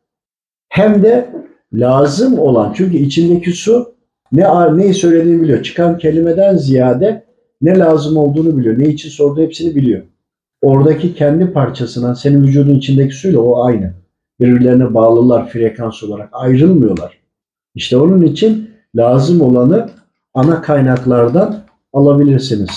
hem 0.68 1.02
de 1.02 1.28
lazım 1.72 2.38
olan 2.38 2.72
çünkü 2.76 2.96
içindeki 2.96 3.52
su 3.52 3.94
ne 4.32 4.76
neyi 4.76 4.94
söylediğini 4.94 5.42
biliyor. 5.42 5.62
Çıkan 5.62 5.98
kelimeden 5.98 6.56
ziyade 6.56 7.24
ne 7.62 7.78
lazım 7.78 8.16
olduğunu 8.16 8.58
biliyor. 8.58 8.78
Ne 8.78 8.88
için 8.88 9.08
sorduğu 9.08 9.42
hepsini 9.42 9.74
biliyor. 9.74 10.02
Oradaki 10.64 11.14
kendi 11.14 11.53
parçasından 11.53 12.14
senin 12.14 12.42
vücudun 12.42 12.74
içindeki 12.74 13.14
suyla 13.14 13.40
o 13.40 13.64
aynı. 13.64 13.94
Birbirlerine 14.40 14.94
bağlılar 14.94 15.48
frekans 15.48 16.03
olarak 16.03 16.29
ayrılmıyorlar. 16.33 17.18
İşte 17.74 17.96
onun 17.96 18.22
için 18.22 18.70
lazım 18.96 19.40
olanı 19.40 19.90
ana 20.35 20.62
kaynaklardan 20.62 21.57
alabilirsiniz. 21.92 22.70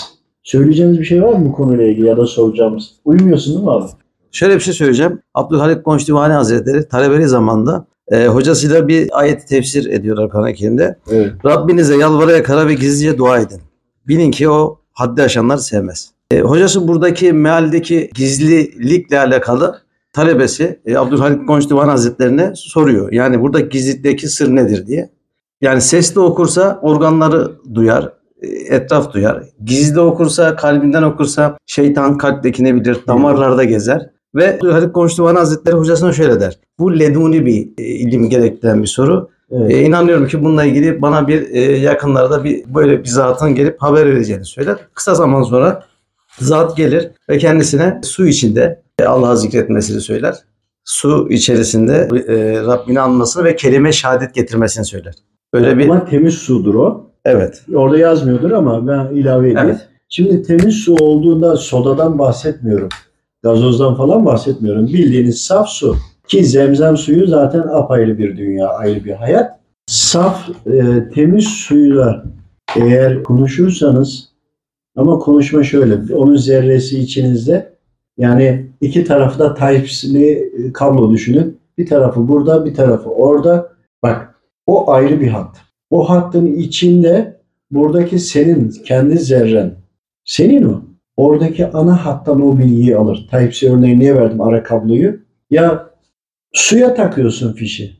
Söyleyeceğiniz 0.43 0.99
bir 0.99 1.05
şey 1.05 1.23
var 1.23 1.33
mı 1.33 1.45
bu 1.45 1.53
konuyla 1.53 1.83
ilgili 1.85 2.07
ya 2.07 2.17
da 2.17 2.25
soracağımız? 2.25 2.91
Uyumuyorsun 3.05 3.53
değil 3.53 3.65
mi 3.65 3.71
abi? 3.71 3.85
Şöyle 4.31 4.55
bir 4.55 4.59
şey 4.59 4.73
söyleyeceğim. 4.73 5.21
Abdülhalik 5.33 5.85
Konçdivani 5.85 6.33
Hazretleri 6.33 6.87
talebeli 6.87 7.27
zamanda 7.27 7.85
e, 8.11 8.27
hocasıyla 8.27 8.87
bir 8.87 9.19
ayet 9.19 9.47
tefsir 9.47 9.91
ediyorlar 9.91 10.29
Kur'an-ı 10.29 10.53
Kerim'de. 10.53 10.97
Evet. 11.11 11.31
Rabbinize 11.45 11.97
yalvara 11.97 12.31
yakara 12.31 12.67
ve 12.67 12.73
gizlice 12.73 13.17
dua 13.17 13.39
edin. 13.39 13.61
Bilin 14.07 14.31
ki 14.31 14.49
o 14.49 14.79
haddi 14.93 15.23
aşanları 15.23 15.59
sevmez. 15.59 16.16
E, 16.31 16.39
hocası 16.39 16.87
buradaki 16.87 17.33
mealdeki 17.33 18.09
gizlilikle 18.15 19.19
alakalı 19.19 19.81
talebesi 20.13 20.79
e, 20.85 20.97
Abdülhalik 20.97 21.47
Konçdivani 21.47 21.91
Hazretlerine 21.91 22.51
soruyor. 22.55 23.11
Yani 23.11 23.41
burada 23.41 23.59
gizlilikteki 23.59 24.27
sır 24.27 24.55
nedir 24.55 24.87
diye. 24.87 25.09
Yani 25.61 25.81
sesli 25.81 26.19
okursa 26.19 26.79
organları 26.81 27.51
duyar, 27.73 28.13
e, 28.41 28.47
etraf 28.47 29.13
duyar. 29.13 29.43
Gizli 29.63 29.99
okursa, 29.99 30.55
kalbinden 30.55 31.03
okursa 31.03 31.57
şeytan 31.65 32.17
kalptekini 32.17 32.75
bilir, 32.75 32.97
damarlarda 33.07 33.63
gezer. 33.63 34.09
Ve 34.35 34.59
Haluk 34.61 34.95
Konuştuvan 34.95 35.35
Hazretleri 35.35 35.75
hocasına 35.75 36.13
şöyle 36.13 36.39
der. 36.39 36.59
Bu 36.79 36.99
leduni 36.99 37.45
bir 37.45 37.69
e, 37.77 37.83
ilim 37.83 38.29
gerektiren 38.29 38.81
bir 38.81 38.87
soru. 38.87 39.29
Evet. 39.51 39.71
E, 39.71 39.81
inanıyorum 39.81 40.27
ki 40.27 40.43
bununla 40.43 40.63
ilgili 40.63 41.01
bana 41.01 41.27
bir 41.27 41.49
e, 41.49 41.59
yakınlarda 41.77 42.43
bir 42.43 42.75
böyle 42.75 43.03
bir 43.03 43.09
zatın 43.09 43.55
gelip 43.55 43.81
haber 43.81 44.05
vereceğini 44.05 44.45
söyler. 44.45 44.77
Kısa 44.93 45.15
zaman 45.15 45.43
sonra 45.43 45.83
zat 46.39 46.77
gelir 46.77 47.09
ve 47.29 47.37
kendisine 47.37 48.01
su 48.03 48.27
içinde 48.27 48.81
e, 48.99 49.05
Allah'ı 49.05 49.37
zikretmesini 49.37 50.01
söyler. 50.01 50.35
Su 50.85 51.27
içerisinde 51.29 51.93
e, 52.27 52.61
Rabbini 52.63 52.99
anmasını 52.99 53.43
ve 53.43 53.55
kelime 53.55 53.91
şehadet 53.91 54.33
getirmesini 54.35 54.85
söyler. 54.85 55.13
Böyle 55.53 55.77
bir 55.77 55.83
Ama 55.85 56.05
temiz 56.05 56.33
sudur 56.33 56.75
o. 56.75 57.11
evet. 57.25 57.63
Orada 57.75 57.97
yazmıyordur 57.97 58.51
ama 58.51 58.87
ben 58.87 59.15
ilave 59.15 59.51
edeyim. 59.51 59.69
Evet. 59.69 59.87
Şimdi 60.09 60.43
temiz 60.43 60.75
su 60.75 60.95
olduğunda 60.95 61.55
sodadan 61.55 62.19
bahsetmiyorum. 62.19 62.89
Gazozdan 63.43 63.95
falan 63.95 64.25
bahsetmiyorum. 64.25 64.87
Bildiğiniz 64.87 65.41
saf 65.41 65.69
su. 65.69 65.95
Ki 66.27 66.45
zemzem 66.45 66.97
suyu 66.97 67.27
zaten 67.27 67.59
apayrı 67.59 68.17
bir 68.17 68.37
dünya, 68.37 68.67
ayrı 68.67 69.05
bir 69.05 69.13
hayat. 69.13 69.59
Saf, 69.87 70.49
e, 70.65 71.09
temiz 71.15 71.47
suyla 71.47 72.23
eğer 72.75 73.23
konuşursanız 73.23 74.29
ama 74.97 75.19
konuşma 75.19 75.63
şöyle, 75.63 76.15
onun 76.15 76.35
zerresi 76.35 76.99
içinizde 76.99 77.73
yani 78.17 78.65
iki 78.81 79.03
tarafı 79.03 79.39
da 79.39 79.53
Type-C'li 79.53 80.51
kablo 80.73 81.11
düşünün. 81.11 81.57
Bir 81.77 81.85
tarafı 81.85 82.27
burada, 82.27 82.65
bir 82.65 82.73
tarafı 82.73 83.09
orada. 83.09 83.71
Bak 84.03 84.35
o 84.65 84.91
ayrı 84.91 85.21
bir 85.21 85.27
hat. 85.27 85.57
O 85.89 86.09
hattın 86.09 86.45
içinde 86.45 87.41
buradaki 87.71 88.19
senin 88.19 88.69
kendi 88.69 89.17
zerren. 89.17 89.75
Senin 90.25 90.63
o. 90.63 90.81
Oradaki 91.17 91.67
ana 91.67 92.05
hattan 92.05 92.41
o 92.41 92.57
bilgiyi 92.57 92.97
alır. 92.97 93.27
Type-C 93.31 93.73
örneği 93.73 93.99
niye 93.99 94.15
verdim 94.15 94.41
ara 94.41 94.63
kabloyu? 94.63 95.19
Ya 95.49 95.89
suya 96.53 96.93
takıyorsun 96.93 97.53
fişi. 97.53 97.97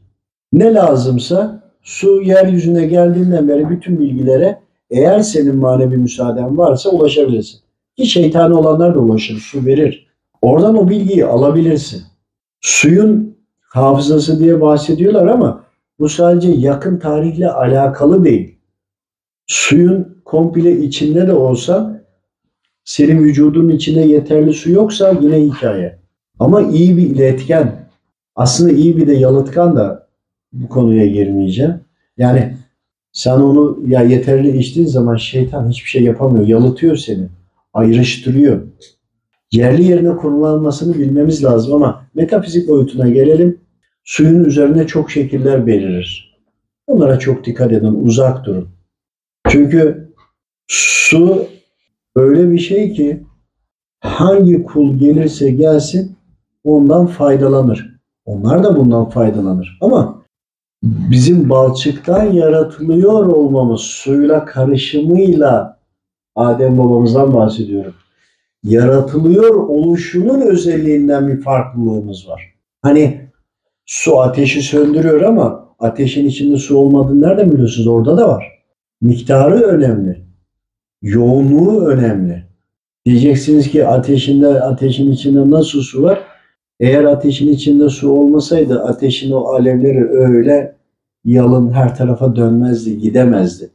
Ne 0.54 0.74
lazımsa 0.74 1.64
su 1.82 2.22
yeryüzüne 2.22 2.86
geldiğinden 2.88 3.48
beri 3.48 3.70
bütün 3.70 4.00
bilgilere 4.00 4.60
eğer 4.90 5.20
senin 5.20 5.56
manevi 5.56 5.98
müsaaden 5.98 6.58
varsa 6.58 6.90
ulaşabilirsin. 6.90 7.60
Ki 7.98 8.06
şeytani 8.06 8.54
olanlar 8.54 8.96
da 8.96 9.00
ulaşır, 9.00 9.40
su 9.40 9.66
verir. 9.66 10.08
Oradan 10.42 10.78
o 10.78 10.90
bilgiyi 10.90 11.26
alabilirsin. 11.26 12.04
Suyun 12.62 13.38
hafızası 13.62 14.40
diye 14.40 14.62
bahsediyorlar 14.62 15.28
ama 15.28 15.64
bu 16.00 16.10
sadece 16.10 16.52
yakın 16.52 17.00
tarihle 17.00 17.52
alakalı 17.52 18.24
değil. 18.24 18.60
Suyun 19.48 20.18
komple 20.26 20.78
içinde 20.78 21.28
de 21.28 21.34
olsa 21.34 22.04
senin 22.84 23.24
vücudun 23.24 23.70
içinde 23.70 24.02
yeterli 24.02 24.54
su 24.54 24.72
yoksa 24.72 25.14
yine 25.22 25.42
hikaye. 25.42 26.00
Ama 26.40 26.62
iyi 26.62 26.98
bir 26.98 27.04
iletken, 27.04 27.90
aslında 28.36 28.72
iyi 28.72 28.98
bir 28.98 29.08
de 29.08 29.14
yalıtkan 29.14 29.76
da 29.76 30.08
bu 30.54 30.70
konuya 30.70 31.08
girmeyeceğim. 31.08 31.80
Yani 32.18 32.58
sen 33.18 33.40
onu 33.40 33.80
ya 33.88 34.02
yeterli 34.02 34.58
içtiğin 34.58 34.88
zaman 34.88 35.16
şeytan 35.16 35.70
hiçbir 35.70 35.90
şey 35.90 36.04
yapamıyor. 36.04 36.48
Yalıtıyor 36.48 36.96
seni. 36.96 37.28
Ayrıştırıyor. 37.74 38.62
Yerli 39.52 39.84
yerine 39.84 40.16
kullanılmasını 40.18 40.98
bilmemiz 40.98 41.44
lazım 41.44 41.74
ama 41.74 42.06
metafizik 42.14 42.70
boyutuna 42.70 43.10
gelelim. 43.10 43.60
Suyun 44.04 44.44
üzerine 44.44 44.88
çok 44.88 45.12
şekiller 45.12 45.68
belirir. 45.68 46.38
Onlara 46.88 47.20
çok 47.20 47.46
dikkat 47.46 47.72
edin, 47.72 48.06
uzak 48.06 48.46
durun. 48.46 48.70
Çünkü 49.50 50.10
su 50.68 51.48
öyle 52.16 52.52
bir 52.52 52.60
şey 52.60 52.94
ki 52.94 53.24
hangi 54.00 54.64
kul 54.64 54.98
gelirse 55.00 55.52
gelsin 55.52 56.18
ondan 56.64 57.08
faydalanır. 57.08 58.00
Onlar 58.26 58.64
da 58.64 58.76
bundan 58.76 59.10
faydalanır. 59.10 59.78
Ama 59.82 60.17
bizim 61.12 61.50
balçıktan 61.50 62.24
yaratılıyor 62.24 63.26
olmamız 63.26 63.82
suyla 63.82 64.46
karışımıyla 64.46 65.78
Adem 66.36 66.78
babamızdan 66.78 67.34
bahsediyorum. 67.34 67.94
Yaratılıyor 68.64 69.56
oluşunun 69.56 70.42
özelliğinden 70.42 71.28
bir 71.28 71.42
farklılığımız 71.42 72.28
var. 72.30 72.54
Hani 72.82 73.22
su 73.86 74.20
ateşi 74.20 74.62
söndürüyor 74.62 75.22
ama 75.22 75.76
ateşin 75.80 76.26
içinde 76.26 76.58
su 76.58 76.78
olmadığını 76.78 77.22
nereden 77.22 77.52
biliyorsunuz? 77.52 77.88
Orada 77.88 78.18
da 78.18 78.28
var. 78.28 78.64
Miktarı 79.02 79.56
önemli. 79.56 80.26
Yoğunluğu 81.02 81.86
önemli. 81.86 82.44
Diyeceksiniz 83.06 83.72
ki 83.72 83.88
ateşinde 83.88 84.48
ateşin 84.48 85.12
içinde 85.12 85.52
nasıl 85.52 85.82
su 85.82 86.04
var? 86.04 86.20
Eğer 86.80 87.04
ateşin 87.04 87.50
içinde 87.52 87.90
su 87.90 88.12
olmasaydı 88.12 88.84
ateşin 88.84 89.32
o 89.32 89.46
alevleri 89.46 90.10
öyle 90.10 90.77
yalın 91.28 91.72
her 91.72 91.96
tarafa 91.96 92.36
dönmezdi, 92.36 93.00
gidemezdi. 93.00 93.70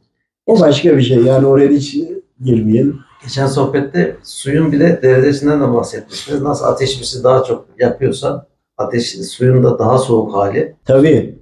O 0.45 0.59
başka 0.59 0.97
bir 0.97 1.01
şey. 1.01 1.17
Yani 1.17 1.45
oraya 1.45 1.69
hiç 1.69 1.97
girmeyelim. 2.45 2.99
Geçen 3.23 3.47
sohbette 3.47 4.15
suyun 4.23 4.71
bile 4.71 4.99
derecesinden 5.01 5.61
de 5.61 5.73
bahsetmiştiniz. 5.73 6.41
Nasıl 6.41 6.65
ateşimizi 6.65 7.23
daha 7.23 7.43
çok 7.43 7.65
yapıyorsa 7.79 8.47
ateş 8.77 9.11
suyun 9.11 9.63
da 9.63 9.79
daha 9.79 9.97
soğuk 9.97 10.33
hali. 10.33 10.75
Tabii 10.85 11.39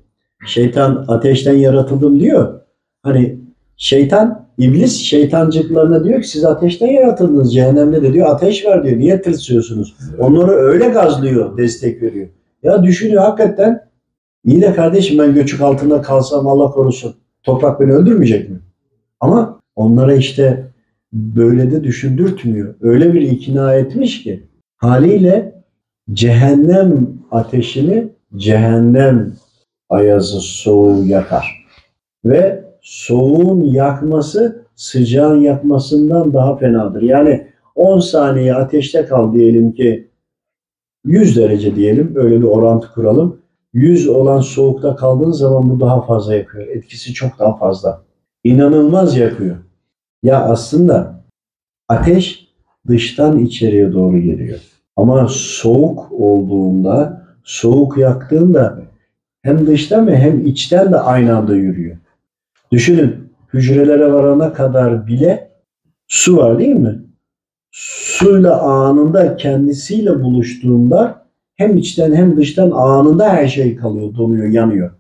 şeytan 0.47 1.06
ateşten 1.08 1.56
yaratıldım 1.56 2.19
diyor. 2.19 2.60
Hani 3.04 3.39
şeytan, 3.78 4.47
iblis 4.58 4.97
şeytancıklarına 4.97 6.04
diyor 6.04 6.21
ki 6.21 6.28
siz 6.28 6.45
ateşten 6.45 6.88
yaratıldınız. 6.88 7.54
Cehennemde 7.54 8.02
de 8.02 8.13
diyor 8.13 8.28
ateş 8.28 8.66
var 8.66 8.84
diyor. 8.84 8.97
Niye 8.97 9.22
tırsıyorsunuz? 9.22 9.95
Onları 10.20 10.51
öyle 10.51 10.88
gazlıyor, 10.88 11.57
destek 11.57 12.01
veriyor. 12.01 12.28
Ya 12.64 12.84
düşünüyor 12.84 13.24
hakikaten 13.24 13.91
iyi 14.46 14.62
de 14.62 14.74
kardeşim 14.74 15.18
ben 15.18 15.34
göçük 15.34 15.62
altında 15.62 16.02
kalsam 16.02 16.48
Allah 16.48 16.72
korusun. 16.72 17.16
Toprak 17.44 17.80
beni 17.80 17.92
öldürmeyecek 17.92 18.50
mi? 18.50 18.60
Ama 19.20 19.60
onlara 19.76 20.16
işte 20.16 20.72
böyle 21.14 21.72
de 21.72 21.84
düşündürtmüyor. 21.84 22.76
Öyle 22.82 23.14
bir 23.14 23.22
ikna 23.22 23.76
etmiş 23.76 24.24
ki 24.24 24.44
haliyle 24.78 25.64
cehennem 26.14 27.10
ateşini 27.32 28.10
cehennem 28.36 29.34
ayazı 29.89 30.39
soğuğu 30.39 31.06
yakar. 31.06 31.66
Ve 32.26 32.64
soğuğun 32.82 33.62
yakması 33.66 34.66
sıcağın 34.76 35.39
yakmasından 35.42 36.34
daha 36.34 36.58
fenadır. 36.58 37.02
Yani 37.02 37.48
10 37.76 38.00
saniye 38.00 38.56
ateşte 38.56 39.06
kal 39.06 39.34
diyelim 39.34 39.72
ki 39.72 40.08
100 41.06 41.38
derece 41.38 41.76
diyelim 41.76 42.14
öyle 42.16 42.39
bir 42.39 42.46
orantı 42.46 42.94
kuralım. 42.94 43.41
100 43.74 44.07
olan 44.07 44.39
soğukta 44.39 44.95
kaldığın 44.95 45.32
zaman 45.32 45.69
bu 45.69 45.80
daha 45.80 46.01
fazla 46.01 46.36
yakıyor. 46.36 46.67
Etkisi 46.67 47.13
çok 47.13 47.39
daha 47.39 47.57
fazla. 47.57 48.01
İnanılmaz 48.43 49.17
yakıyor. 49.17 49.57
Ya 50.24 50.43
aslında 50.43 51.22
Ateş 51.91 52.47
dıştan 52.88 53.38
içeriye 53.38 53.93
doğru 53.93 54.19
geliyor. 54.19 54.59
Ama 54.95 55.28
soğuk 55.30 56.11
olduğunda, 56.11 57.26
soğuk 57.43 57.97
yaktığında 57.97 58.82
hem 59.41 59.67
dıştan 59.67 60.07
ve 60.07 60.17
hem 60.17 60.45
içten 60.45 60.91
de 60.91 60.99
aynı 60.99 61.38
anda 61.38 61.55
yürüyor. 61.55 61.97
Düşünün 62.72 63.34
hücrelere 63.53 64.13
varana 64.13 64.53
kadar 64.53 65.07
bile 65.07 65.51
su 66.07 66.38
var 66.38 66.59
değil 66.59 66.76
mi? 66.76 66.99
Suyla 67.72 68.61
anında 68.61 69.36
kendisiyle 69.36 70.24
buluştuğunda 70.24 71.20
hem 71.62 71.78
içten 71.78 72.14
hem 72.14 72.38
dıştan 72.38 72.72
anında 72.72 73.30
her 73.30 73.47
şey 73.47 73.76
kalıyor, 73.76 74.16
donuyor, 74.16 74.47
yanıyor. 74.47 74.91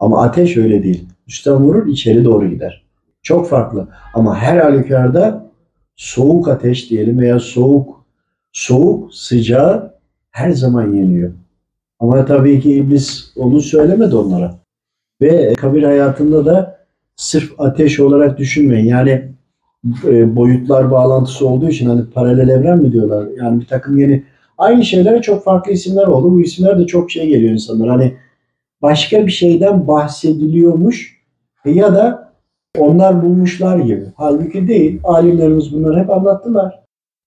Ama 0.00 0.22
ateş 0.22 0.56
öyle 0.56 0.82
değil. 0.82 1.08
Üstten 1.26 1.54
vurur 1.54 1.86
içeri 1.86 2.24
doğru 2.24 2.48
gider. 2.48 2.84
Çok 3.22 3.48
farklı. 3.48 3.88
Ama 4.14 4.36
her 4.36 4.56
halükarda 4.56 5.50
soğuk 5.96 6.48
ateş 6.48 6.90
diyelim 6.90 7.18
veya 7.18 7.40
soğuk 7.40 8.04
soğuk 8.52 9.14
sıcağı 9.14 9.94
her 10.30 10.50
zaman 10.50 10.92
yeniyor. 10.92 11.32
Ama 12.00 12.24
tabii 12.24 12.60
ki 12.60 12.72
iblis 12.72 13.32
onu 13.36 13.60
söylemedi 13.60 14.16
onlara. 14.16 14.54
Ve 15.20 15.54
kabir 15.54 15.82
hayatında 15.82 16.46
da 16.46 16.86
sırf 17.16 17.60
ateş 17.60 18.00
olarak 18.00 18.38
düşünmeyin. 18.38 18.86
Yani 18.86 19.32
e, 20.04 20.36
boyutlar 20.36 20.90
bağlantısı 20.90 21.48
olduğu 21.48 21.68
için 21.68 21.86
hani 21.86 22.10
paralel 22.10 22.48
evren 22.48 22.78
mi 22.78 22.92
diyorlar? 22.92 23.28
Yani 23.36 23.60
bir 23.60 23.66
takım 23.66 23.98
yeni 23.98 24.24
aynı 24.60 24.84
şeylere 24.84 25.22
çok 25.22 25.44
farklı 25.44 25.72
isimler 25.72 26.06
oldu. 26.06 26.32
Bu 26.32 26.40
isimler 26.40 26.78
de 26.78 26.86
çok 26.86 27.10
şey 27.10 27.28
geliyor 27.28 27.52
insanlar. 27.52 27.88
Hani 27.88 28.14
başka 28.82 29.26
bir 29.26 29.32
şeyden 29.32 29.88
bahsediliyormuş 29.88 31.20
ya 31.64 31.94
da 31.94 32.32
onlar 32.78 33.22
bulmuşlar 33.22 33.78
gibi. 33.78 34.04
Halbuki 34.16 34.68
değil. 34.68 35.00
Alimlerimiz 35.04 35.74
bunları 35.74 36.00
hep 36.00 36.10
anlattılar. 36.10 36.80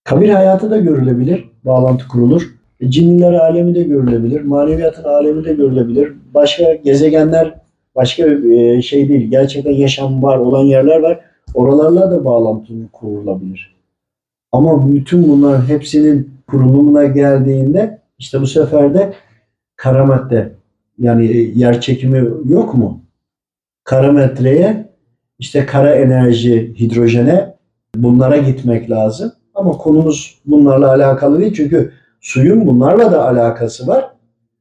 Kabir 0.04 0.28
hayatı 0.28 0.70
da 0.70 0.76
görülebilir. 0.78 1.44
Bağlantı 1.64 2.08
kurulur. 2.08 2.54
E, 2.80 2.90
Cinniler 2.90 3.32
alemi 3.32 3.74
de 3.74 3.82
görülebilir. 3.82 4.40
Maneviyatın 4.40 5.04
alemi 5.04 5.44
de 5.44 5.52
görülebilir. 5.52 6.12
Başka 6.34 6.74
gezegenler 6.74 7.54
başka 7.96 8.26
e, 8.26 8.82
şey 8.82 9.08
değil. 9.08 9.30
Gerçekten 9.30 9.72
yaşam 9.72 10.22
var 10.22 10.38
olan 10.38 10.64
yerler 10.64 11.00
var. 11.00 11.20
Oralarla 11.54 12.10
da 12.10 12.24
bağlantı 12.24 12.72
kurulabilir. 12.92 13.74
Ama 14.52 14.92
bütün 14.92 15.28
bunların 15.28 15.68
hepsinin 15.68 16.33
kurulumuna 16.54 17.04
geldiğinde 17.04 18.00
işte 18.18 18.40
bu 18.40 18.46
sefer 18.46 18.94
de 18.94 19.14
kara 19.76 20.06
madde 20.06 20.52
yani 20.98 21.26
e, 21.26 21.38
yer 21.38 21.80
çekimi 21.80 22.28
yok 22.44 22.74
mu? 22.74 23.00
Kara 23.84 24.12
metreye 24.12 24.90
işte 25.38 25.66
kara 25.66 25.94
enerji 25.94 26.74
hidrojene 26.80 27.54
bunlara 27.96 28.36
gitmek 28.36 28.90
lazım. 28.90 29.32
Ama 29.54 29.72
konumuz 29.72 30.38
bunlarla 30.46 30.88
alakalı 30.88 31.40
değil 31.40 31.54
çünkü 31.54 31.92
suyun 32.20 32.66
bunlarla 32.66 33.12
da 33.12 33.28
alakası 33.28 33.86
var. 33.86 34.10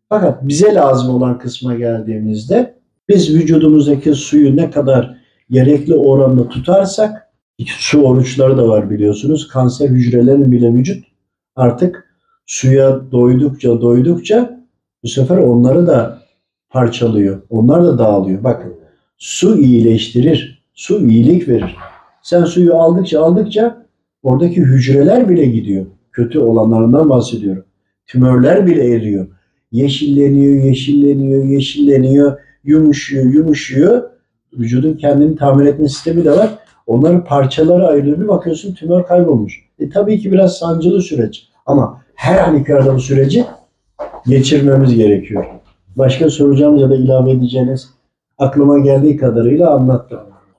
Fakat 0.09 0.47
bize 0.47 0.73
lazım 0.73 1.15
olan 1.15 1.39
kısma 1.39 1.75
geldiğimizde 1.75 2.73
biz 3.09 3.35
vücudumuzdaki 3.35 4.13
suyu 4.13 4.55
ne 4.55 4.71
kadar 4.71 5.17
gerekli 5.49 5.95
oranda 5.95 6.49
tutarsak 6.49 7.29
su 7.65 8.01
oruçları 8.01 8.57
da 8.57 8.67
var 8.67 8.89
biliyorsunuz. 8.89 9.47
Kanser 9.47 9.89
hücrelerinin 9.89 10.51
bile 10.51 10.73
vücut 10.73 11.12
artık 11.55 12.09
suya 12.45 13.11
doydukça 13.11 13.81
doydukça 13.81 14.63
bu 15.03 15.07
sefer 15.07 15.37
onları 15.37 15.87
da 15.87 16.19
parçalıyor. 16.69 17.41
Onlar 17.49 17.83
da 17.83 17.97
dağılıyor. 17.97 18.43
Bakın 18.43 18.73
su 19.17 19.57
iyileştirir. 19.57 20.63
Su 20.73 21.07
iyilik 21.07 21.47
verir. 21.47 21.75
Sen 22.21 22.43
suyu 22.43 22.75
aldıkça 22.75 23.23
aldıkça 23.23 23.85
oradaki 24.23 24.61
hücreler 24.61 25.29
bile 25.29 25.45
gidiyor. 25.45 25.85
Kötü 26.11 26.39
olanlarından 26.39 27.09
bahsediyorum. 27.09 27.65
Tümörler 28.07 28.67
bile 28.67 28.95
eriyor. 28.95 29.27
Yeşilleniyor, 29.71 30.63
yeşilleniyor, 30.63 31.45
yeşilleniyor, 31.45 32.39
yumuşuyor, 32.63 33.25
yumuşuyor. 33.25 34.03
Vücudun 34.53 34.93
kendini 34.93 35.35
tamir 35.35 35.65
etme 35.65 35.87
sistemi 35.87 36.25
de 36.25 36.31
var. 36.31 36.49
Onların 36.87 37.23
parçaları 37.23 37.87
ayrılıyor. 37.87 38.19
Bir 38.19 38.27
bakıyorsun 38.27 38.73
tümör 38.73 39.03
kaybolmuş. 39.03 39.69
E 39.79 39.89
tabii 39.89 40.19
ki 40.19 40.31
biraz 40.31 40.57
sancılı 40.57 41.01
süreç. 41.01 41.47
Ama 41.65 42.01
her 42.15 42.37
halükarda 42.37 42.95
bu 42.95 42.99
süreci 42.99 43.45
geçirmemiz 44.27 44.95
gerekiyor. 44.95 45.45
Başka 45.95 46.29
soracağım 46.29 46.77
ya 46.77 46.89
da 46.89 46.95
ilave 46.95 47.31
edeceğiniz 47.31 47.89
aklıma 48.37 48.79
geldiği 48.79 49.17
kadarıyla 49.17 49.73
anlattım. 49.73 50.19